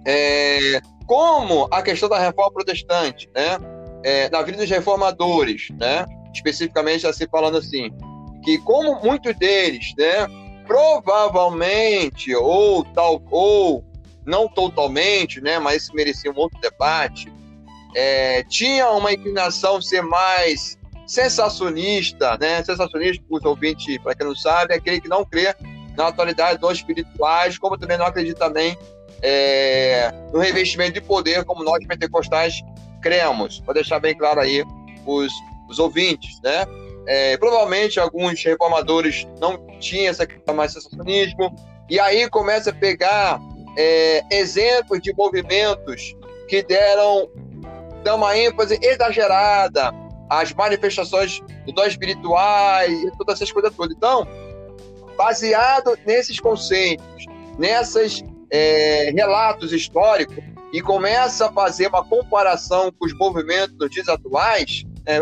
é, 0.05 0.79
como 1.05 1.67
a 1.71 1.81
questão 1.81 2.07
da 2.07 2.19
reforma 2.19 2.53
protestante, 2.53 3.29
né, 3.35 3.57
é, 4.03 4.29
na 4.29 4.41
vida 4.41 4.57
dos 4.57 4.69
reformadores, 4.69 5.69
né, 5.79 6.05
especificamente 6.33 7.07
assim 7.07 7.25
falando 7.29 7.57
assim, 7.57 7.91
que 8.45 8.59
como 8.59 9.01
muitos 9.03 9.35
deles, 9.35 9.93
né, 9.97 10.27
provavelmente 10.65 12.33
ou 12.35 12.85
tal 12.85 13.21
ou 13.29 13.83
não 14.25 14.47
totalmente, 14.47 15.41
né, 15.41 15.59
mas 15.59 15.83
isso 15.83 15.95
merecia 15.95 16.31
um 16.31 16.37
outro 16.37 16.59
debate, 16.61 17.31
é, 17.95 18.43
tinha 18.43 18.89
uma 18.91 19.11
inclinação 19.11 19.81
ser 19.81 20.01
mais 20.01 20.77
sensacionista, 21.07 22.37
né? 22.39 22.63
Sensacionista, 22.63 23.23
para 23.27 23.37
os 23.37 23.45
ouvintes, 23.45 23.97
para 23.99 24.15
quem 24.15 24.27
não 24.27 24.35
sabe, 24.35 24.73
é 24.73 24.77
aquele 24.77 24.99
que 24.99 25.07
não 25.07 25.23
crê 25.23 25.55
na 25.95 26.07
atualidade 26.07 26.59
dos 26.59 26.73
espirituais, 26.73 27.57
como 27.57 27.77
também 27.77 27.97
não 27.97 28.05
acredita 28.05 28.39
também 28.39 28.77
é, 29.21 30.13
no 30.33 30.39
revestimento 30.39 30.93
de 30.93 31.01
poder, 31.01 31.45
como 31.45 31.63
nós 31.63 31.85
pentecostais 31.85 32.61
cremos. 33.01 33.59
Para 33.61 33.75
deixar 33.75 33.99
bem 33.99 34.15
claro 34.15 34.41
aí 34.41 34.63
os, 35.05 35.31
os 35.69 35.79
ouvintes, 35.79 36.41
né? 36.41 36.65
É, 37.07 37.37
provavelmente 37.37 37.99
alguns 37.99 38.43
reformadores 38.43 39.27
não 39.39 39.57
tinham 39.79 40.09
essa 40.09 40.25
questão 40.25 40.55
mais 40.55 40.73
sensacionismo, 40.73 41.55
e 41.89 41.99
aí 41.99 42.27
começa 42.29 42.71
a 42.71 42.73
pegar 42.73 43.39
é, 43.77 44.23
exemplos 44.31 45.01
de 45.01 45.13
movimentos 45.13 46.15
que 46.47 46.63
deram 46.63 47.29
uma 48.13 48.37
ênfase 48.37 48.79
exagerada 48.81 49.91
às 50.29 50.53
manifestações 50.53 51.41
do 51.65 51.71
dom 51.71 51.85
espirituais 51.85 52.91
e 52.91 53.11
todas 53.17 53.35
essas 53.35 53.51
coisas 53.51 53.73
todas. 53.75 53.95
Então, 53.95 54.27
baseado 55.17 55.97
nesses 56.05 56.39
conceitos, 56.39 57.25
nesses 57.57 58.23
é, 58.51 59.11
relatos 59.11 59.71
históricos, 59.71 60.37
e 60.73 60.81
começa 60.81 61.47
a 61.47 61.51
fazer 61.53 61.87
uma 61.87 62.03
comparação 62.03 62.91
com 62.91 63.05
os 63.05 63.13
movimentos 63.13 63.75
dos 63.77 63.89
dias 63.89 64.09
atuais, 64.09 64.83
é, 65.05 65.19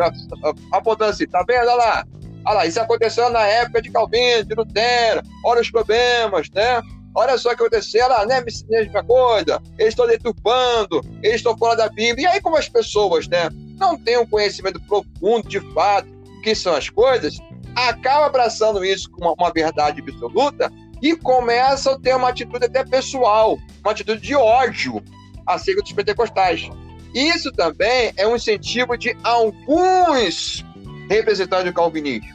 apontando 0.72 1.12
assim, 1.12 1.28
tá 1.28 1.44
vendo? 1.48 1.62
Olha 1.62 1.76
lá, 1.76 2.06
olha 2.46 2.56
lá, 2.56 2.66
isso 2.66 2.80
aconteceu 2.80 3.30
na 3.30 3.46
época 3.46 3.82
de 3.82 3.92
Calvino, 3.92 4.46
de 4.46 4.56
Lutero, 4.56 5.22
olha 5.46 5.62
os 5.62 5.72
problemas, 5.72 6.50
né? 6.52 6.82
Olha 7.16 7.38
só 7.38 7.50
o 7.50 7.56
que 7.56 7.62
aconteceu, 7.62 8.08
lá, 8.08 8.26
né? 8.26 8.44
Mesma 8.70 9.04
coisa, 9.04 9.62
eles 9.78 9.94
estão 9.94 10.08
deturpando, 10.08 11.02
eles 11.22 11.38
estão 11.38 11.56
fora 11.58 11.76
da 11.76 11.88
Bíblia. 11.88 12.24
E 12.24 12.26
aí, 12.26 12.42
como 12.42 12.58
as 12.58 12.68
pessoas, 12.68 13.28
né, 13.28 13.50
não 13.78 13.98
têm 13.98 14.18
um 14.18 14.26
conhecimento 14.26 14.82
profundo 14.88 15.48
de 15.48 15.60
fato 15.74 16.08
que 16.44 16.56
são 16.56 16.76
as 16.76 16.90
coisas, 16.90 17.38
acaba 17.76 18.26
abraçando 18.26 18.84
isso 18.84 19.10
como 19.12 19.36
uma 19.38 19.52
verdade 19.52 20.02
absoluta 20.02 20.72
e 21.02 21.16
começam 21.16 21.94
a 21.94 22.00
ter 22.00 22.16
uma 22.16 22.30
atitude 22.30 22.66
até 22.66 22.84
pessoal, 22.84 23.58
uma 23.84 23.92
atitude 23.92 24.22
de 24.22 24.36
ódio 24.36 25.04
acerca 25.46 25.82
dos 25.82 25.92
pentecostais. 25.92 26.70
Isso 27.14 27.52
também 27.52 28.12
é 28.18 28.28
um 28.28 28.36
incentivo 28.36 28.98
de 28.98 29.16
alguns 29.24 30.66
representantes 31.10 31.66
do 31.66 31.74
calvinismo. 31.74 32.34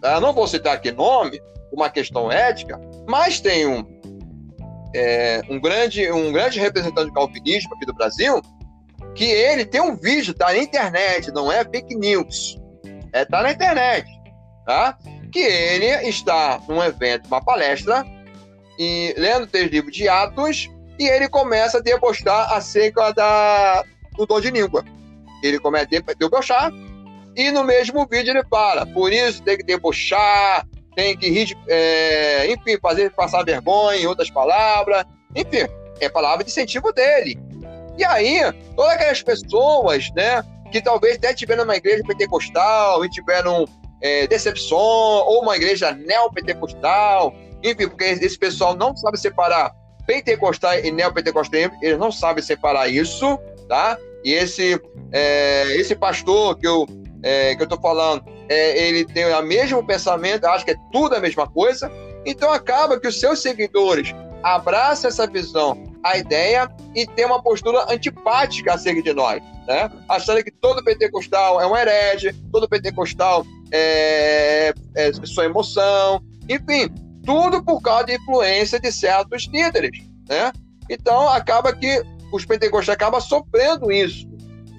Tá? 0.00 0.20
Não 0.20 0.32
vou 0.32 0.46
citar 0.46 0.74
aqui 0.74 0.90
nome, 0.90 1.40
uma 1.72 1.88
questão 1.90 2.30
ética, 2.30 2.80
mas 3.06 3.40
tem 3.40 3.66
um, 3.66 3.84
é, 4.94 5.42
um, 5.48 5.60
grande, 5.60 6.10
um 6.10 6.32
grande 6.32 6.58
representante 6.58 7.08
do 7.08 7.12
calvinismo 7.12 7.74
aqui 7.74 7.86
do 7.86 7.94
Brasil, 7.94 8.40
que 9.14 9.24
ele 9.24 9.64
tem 9.64 9.80
um 9.80 9.96
vídeo, 9.96 10.34
tá 10.34 10.46
na 10.46 10.58
internet, 10.58 11.30
não 11.32 11.50
é 11.50 11.64
fake 11.64 11.94
news, 11.94 12.58
é, 13.12 13.24
tá 13.24 13.42
na 13.42 13.52
internet, 13.52 14.06
tá? 14.66 14.98
Que 15.32 15.40
ele 15.40 15.86
está 16.08 16.60
num 16.68 16.82
evento, 16.82 17.26
uma 17.26 17.42
palestra, 17.42 18.04
e 18.78 19.14
lendo 19.16 19.46
três 19.46 19.70
livros 19.70 19.94
de 19.94 20.08
Atos, 20.08 20.68
e 20.98 21.04
ele 21.04 21.28
começa 21.28 21.78
a 21.78 21.82
debochar 21.82 22.52
acerca 22.52 23.12
da, 23.12 23.84
do 24.16 24.26
dom 24.26 24.40
de 24.40 24.50
língua. 24.50 24.84
Ele 25.42 25.58
começa 25.58 25.88
a 25.94 26.14
debochar, 26.14 26.72
e 27.36 27.50
no 27.50 27.64
mesmo 27.64 28.06
vídeo 28.06 28.30
ele 28.30 28.44
fala, 28.48 28.86
por 28.86 29.12
isso 29.12 29.42
tem 29.42 29.58
que 29.58 29.62
debochar, 29.62 30.66
tem 30.94 31.16
que 31.16 31.28
rir, 31.28 31.56
é, 31.68 32.50
enfim, 32.50 32.78
fazer 32.80 33.10
passar 33.10 33.44
vergonha, 33.44 33.98
em 33.98 34.06
outras 34.06 34.30
palavras, 34.30 35.04
enfim, 35.34 35.68
é 36.00 36.08
palavra 36.08 36.42
de 36.42 36.50
incentivo 36.50 36.92
dele. 36.92 37.38
E 37.98 38.04
aí, 38.04 38.40
todas 38.74 38.92
aquelas 38.92 39.22
pessoas, 39.22 40.10
né, 40.16 40.42
que 40.72 40.80
talvez 40.80 41.16
até 41.16 41.34
tiveram 41.34 41.64
uma 41.64 41.76
igreja 41.76 42.02
pentecostal 42.06 43.04
e 43.04 43.10
tiveram 43.10 43.66
é, 44.00 44.26
decepção, 44.26 44.78
ou 44.78 45.42
uma 45.42 45.56
igreja 45.56 45.92
neopentecostal, 45.92 47.34
enfim, 47.62 47.88
porque 47.88 48.04
esse 48.04 48.38
pessoal 48.38 48.74
não 48.74 48.96
sabe 48.96 49.18
separar 49.18 49.74
pentecostal 50.06 50.78
e 50.78 50.90
neopentecostal, 50.90 51.60
eles 51.82 51.98
não 51.98 52.12
sabem 52.12 52.42
separar 52.42 52.88
isso, 52.88 53.38
tá? 53.68 53.98
E 54.24 54.32
esse, 54.32 54.80
é, 55.12 55.76
esse 55.76 55.94
pastor 55.94 56.58
que 56.58 56.66
eu 56.66 56.86
é, 57.22 57.56
que 57.56 57.62
eu 57.62 57.66
tô 57.66 57.76
falando, 57.80 58.22
é, 58.48 58.86
ele 58.86 59.04
tem 59.04 59.24
o 59.24 59.42
mesmo 59.42 59.84
pensamento, 59.84 60.46
acho 60.46 60.64
que 60.64 60.70
é 60.70 60.76
tudo 60.92 61.16
a 61.16 61.20
mesma 61.20 61.48
coisa, 61.48 61.90
então 62.24 62.52
acaba 62.52 63.00
que 63.00 63.08
os 63.08 63.18
seus 63.18 63.40
seguidores 63.40 64.14
abraçam 64.42 65.08
essa 65.08 65.26
visão, 65.26 65.82
a 66.04 66.16
ideia, 66.16 66.70
e 66.94 67.04
tem 67.04 67.26
uma 67.26 67.42
postura 67.42 67.84
antipática 67.92 68.74
acerca 68.74 69.02
de 69.02 69.12
nós, 69.12 69.42
né? 69.66 69.90
Achando 70.08 70.44
que 70.44 70.52
todo 70.52 70.84
pentecostal 70.84 71.60
é 71.60 71.66
um 71.66 71.76
herege, 71.76 72.32
todo 72.52 72.68
pentecostal 72.68 73.44
é, 73.72 74.72
é 74.94 75.12
sua 75.24 75.46
emoção, 75.46 76.22
enfim, 76.48 76.88
tudo 77.24 77.60
por 77.64 77.80
causa 77.82 78.06
da 78.06 78.14
influência 78.14 78.78
de 78.78 78.92
certos 78.92 79.48
líderes, 79.52 79.98
né? 80.28 80.52
Então 80.88 81.28
acaba 81.28 81.72
que 81.72 82.04
os 82.32 82.44
pentecostais 82.44 82.96
acabam 82.96 83.20
sofrendo 83.20 83.90
isso, 83.90 84.26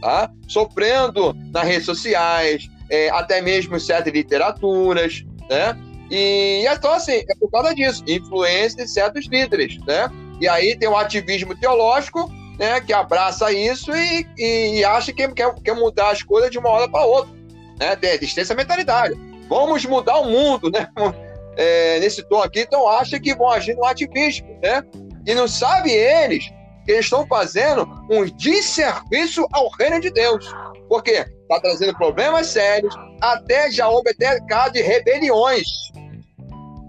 tá? 0.02 0.30
Sofrendo 0.48 1.34
nas 1.52 1.64
redes 1.64 1.86
sociais, 1.86 2.70
é, 2.90 3.10
até 3.10 3.42
mesmo 3.42 3.80
certas 3.80 4.14
literaturas, 4.14 5.24
né? 5.50 5.78
E 6.10 6.66
então, 6.68 6.94
assim, 6.94 7.24
é 7.30 7.36
por 7.40 7.52
causa 7.52 7.74
disso, 7.76 8.04
influência 8.08 8.84
de 8.84 8.90
certos 8.90 9.28
líderes, 9.28 9.78
né? 9.86 10.10
E 10.40 10.48
aí 10.48 10.78
tem 10.78 10.88
o 10.88 10.96
ativismo 10.96 11.56
teológico, 11.56 12.32
né, 12.58 12.80
que 12.82 12.94
abraça 12.94 13.52
isso 13.52 13.92
e, 13.96 14.26
e, 14.38 14.80
e 14.80 14.86
acha 14.86 15.14
que 15.14 15.28
quer, 15.28 15.54
quer, 15.56 15.76
mudar 15.76 16.12
as 16.12 16.24
coisas 16.24 16.50
de 16.50 16.58
uma 16.58 16.70
hora 16.70 16.90
para 16.90 17.06
outra, 17.06 17.32
né? 17.80 17.96
Tem, 17.96 18.20
mentalidade. 18.56 19.16
Vamos 19.50 19.86
mudar 19.86 20.20
o 20.20 20.30
mundo, 20.30 20.70
né? 20.70 20.88
É, 21.60 22.00
nesse 22.00 22.22
tom 22.30 22.40
aqui, 22.40 22.60
então 22.60 22.88
acha 22.88 23.20
que 23.20 23.34
vão 23.34 23.50
agir 23.50 23.76
no 23.76 23.84
ativismo, 23.84 24.48
né? 24.62 24.84
E 25.26 25.34
não 25.34 25.48
sabe 25.48 25.90
eles 25.90 26.52
eles 26.88 27.06
estão 27.06 27.28
fazendo 27.28 27.86
um 28.10 28.26
desserviço 28.26 29.46
ao 29.52 29.70
reino 29.78 30.00
de 30.00 30.10
Deus. 30.10 30.46
Por 30.88 31.04
quê? 31.04 31.26
Está 31.42 31.60
trazendo 31.60 31.96
problemas 31.98 32.48
sérios, 32.48 32.96
até 33.22 33.70
já 33.70 33.90
houve 33.90 34.12
até 34.12 34.40
caso 34.46 34.74
de 34.74 34.82
rebeliões. 34.82 35.68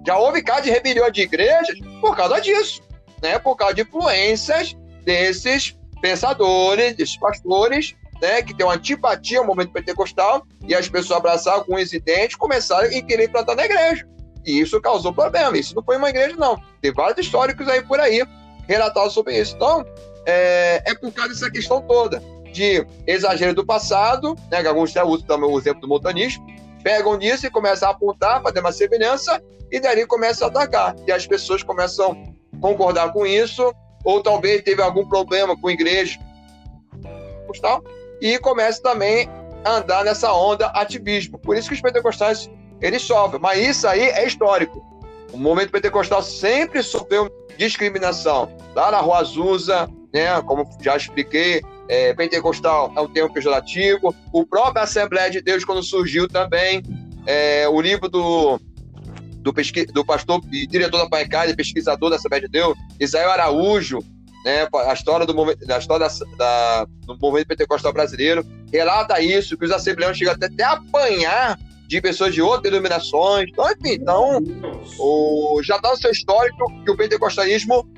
Já 0.06 0.16
houve 0.16 0.42
caso 0.42 0.62
de 0.62 0.70
rebeliões 0.70 1.12
de 1.12 1.22
igrejas 1.22 1.78
por 2.00 2.16
causa 2.16 2.40
disso, 2.40 2.80
né? 3.22 3.38
Por 3.38 3.56
causa 3.56 3.74
de 3.74 3.82
influências 3.82 4.76
desses 5.04 5.76
pensadores, 6.00 6.96
desses 6.96 7.18
pastores, 7.18 7.94
né? 8.22 8.40
Que 8.42 8.54
tem 8.54 8.64
uma 8.64 8.74
antipatia 8.74 9.40
ao 9.40 9.46
momento 9.46 9.72
pentecostal 9.72 10.46
e 10.66 10.74
as 10.74 10.88
pessoas 10.88 11.18
abraçaram 11.18 11.64
com 11.64 11.78
incidentes 11.78 12.36
começaram 12.36 12.86
a 12.86 13.02
querer 13.02 13.28
plantar 13.28 13.56
na 13.56 13.64
igreja. 13.64 14.06
E 14.46 14.60
isso 14.60 14.80
causou 14.80 15.12
problema. 15.12 15.58
Isso 15.58 15.74
não 15.74 15.82
foi 15.82 15.96
uma 15.96 16.08
igreja, 16.08 16.36
não. 16.36 16.56
Tem 16.80 16.92
vários 16.92 17.26
históricos 17.26 17.68
aí 17.68 17.82
por 17.82 18.00
aí 18.00 18.24
relatados 18.68 19.14
sobre 19.14 19.38
isso. 19.38 19.56
Então, 19.56 19.84
é, 20.26 20.82
é 20.84 20.94
por 20.94 21.10
causa 21.12 21.32
dessa 21.32 21.50
questão 21.50 21.80
toda 21.82 22.22
de 22.52 22.86
exagero 23.06 23.54
do 23.54 23.64
passado, 23.64 24.36
né, 24.50 24.62
que 24.62 24.68
alguns 24.68 24.90
até 24.90 25.04
usam 25.04 25.26
também 25.26 25.50
o 25.50 25.58
exemplo 25.58 25.80
do 25.80 25.88
montanismo, 25.88 26.46
pegam 26.82 27.16
nisso 27.16 27.46
e 27.46 27.50
começam 27.50 27.88
a 27.88 27.92
apontar, 27.92 28.42
fazer 28.42 28.60
uma 28.60 28.72
semelhança, 28.72 29.42
e 29.70 29.80
dali 29.80 30.06
começam 30.06 30.48
a 30.48 30.50
atacar. 30.50 30.94
E 31.06 31.12
as 31.12 31.26
pessoas 31.26 31.62
começam 31.62 32.12
a 32.56 32.60
concordar 32.60 33.12
com 33.12 33.26
isso, 33.26 33.72
ou 34.04 34.22
talvez 34.22 34.62
teve 34.62 34.80
algum 34.82 35.06
problema 35.06 35.56
com 35.58 35.68
a 35.68 35.72
igreja, 35.72 36.18
tal, 37.60 37.82
e 38.20 38.38
começa 38.38 38.82
também 38.82 39.28
a 39.64 39.76
andar 39.76 40.04
nessa 40.04 40.32
onda 40.32 40.66
ativismo. 40.68 41.38
Por 41.38 41.56
isso 41.56 41.68
que 41.68 41.74
os 41.74 41.80
pentecostais 41.80 42.50
eles 42.80 43.02
sofrem. 43.02 43.40
Mas 43.40 43.58
isso 43.58 43.86
aí 43.86 44.02
é 44.02 44.26
histórico. 44.26 44.84
O 45.32 45.36
movimento 45.36 45.72
pentecostal 45.72 46.22
sempre 46.22 46.82
sofreu 46.82 47.28
discriminação. 47.58 48.50
Lá 48.74 48.90
na 48.90 48.98
Rua 48.98 49.18
Azusa, 49.18 49.90
né, 50.14 50.40
como 50.42 50.66
já 50.80 50.96
expliquei, 50.96 51.60
é, 51.88 52.14
pentecostal 52.14 52.92
é 52.96 53.00
um 53.00 53.08
termo 53.08 53.32
pejorativo. 53.32 54.14
O 54.32 54.46
próprio 54.46 54.82
Assembleia 54.82 55.30
de 55.30 55.42
Deus, 55.42 55.64
quando 55.64 55.82
surgiu 55.82 56.28
também, 56.28 56.82
é, 57.26 57.68
o 57.68 57.80
livro 57.80 58.08
do, 58.08 58.60
do, 59.40 59.52
pesqui, 59.52 59.84
do 59.86 60.04
pastor 60.04 60.40
e 60.52 60.66
diretor 60.66 60.98
da 60.98 61.08
Paicada, 61.08 61.54
pesquisador 61.54 62.10
da 62.10 62.16
Assembleia 62.16 62.42
de 62.42 62.48
Deus, 62.48 62.78
Isael 63.00 63.30
Araújo, 63.30 63.98
né, 64.44 64.68
a 64.86 64.92
história 64.92 65.26
do 65.26 65.34
movimento, 65.34 65.70
a 65.70 65.78
história 65.78 66.06
da, 66.06 66.36
da, 66.36 66.84
do 67.04 67.18
movimento 67.20 67.48
pentecostal 67.48 67.92
brasileiro, 67.92 68.46
relata 68.72 69.20
isso, 69.20 69.58
que 69.58 69.64
os 69.64 69.72
assembleanos 69.72 70.16
chegam 70.16 70.34
até, 70.34 70.46
até 70.46 70.64
apanhar 70.64 71.58
de 71.88 72.00
pessoas 72.02 72.34
de 72.34 72.42
outras 72.42 72.70
denominações. 72.70 73.48
Então, 73.50 73.64
enfim, 73.72 73.94
então, 73.94 74.44
o, 74.98 75.60
já 75.64 75.76
está 75.76 75.90
no 75.90 75.96
seu 75.96 76.10
histórico 76.10 76.84
que 76.84 76.90
o 76.90 76.96
pentecostalismo 76.96 77.88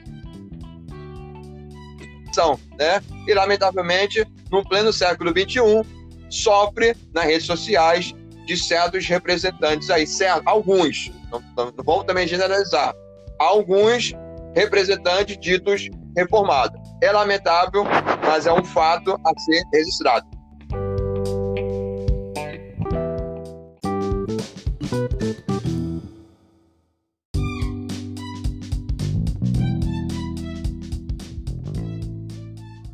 são, 2.32 2.58
né? 2.78 3.02
E, 3.26 3.34
lamentavelmente, 3.34 4.24
no 4.50 4.62
pleno 4.62 4.92
século 4.92 5.30
XXI, 5.30 5.82
sofre 6.30 6.96
nas 7.12 7.24
redes 7.24 7.46
sociais 7.46 8.14
de 8.46 8.56
certos 8.56 9.06
representantes 9.06 9.90
aí, 9.90 10.06
certo? 10.06 10.46
Alguns, 10.46 11.10
não, 11.30 11.42
não, 11.56 11.74
vamos 11.84 12.04
também 12.04 12.28
generalizar, 12.28 12.94
alguns 13.40 14.12
representantes 14.54 15.36
ditos 15.38 15.88
reformados. 16.16 16.80
É 17.02 17.10
lamentável, 17.10 17.84
mas 18.22 18.46
é 18.46 18.52
um 18.52 18.64
fato 18.64 19.16
a 19.24 19.40
ser 19.40 19.62
registrado. 19.74 20.39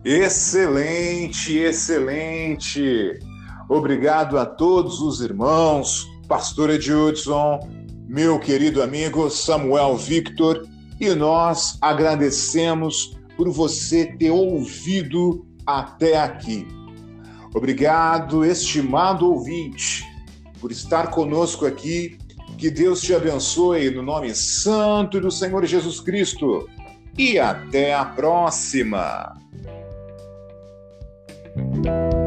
Excelente, 0.08 1.58
excelente. 1.58 3.18
Obrigado 3.68 4.38
a 4.38 4.46
todos 4.46 5.00
os 5.00 5.20
irmãos, 5.20 6.08
Pastor 6.28 6.70
Edilson, 6.70 7.58
meu 8.06 8.38
querido 8.38 8.84
amigo 8.84 9.28
Samuel 9.28 9.96
Victor, 9.96 10.64
e 11.00 11.08
nós 11.08 11.76
agradecemos 11.80 13.18
por 13.36 13.50
você 13.50 14.06
ter 14.06 14.30
ouvido 14.30 15.44
até 15.66 16.16
aqui. 16.16 16.68
Obrigado, 17.52 18.44
estimado 18.44 19.28
ouvinte, 19.28 20.04
por 20.60 20.70
estar 20.70 21.10
conosco 21.10 21.66
aqui. 21.66 22.16
Que 22.56 22.70
Deus 22.70 23.00
te 23.02 23.12
abençoe 23.12 23.90
no 23.90 24.04
nome 24.04 24.32
santo 24.36 25.20
do 25.20 25.32
Senhor 25.32 25.66
Jesus 25.66 25.98
Cristo. 25.98 26.68
E 27.18 27.40
até 27.40 27.92
a 27.92 28.04
próxima! 28.04 29.34
thank 31.86 32.14
you 32.14 32.25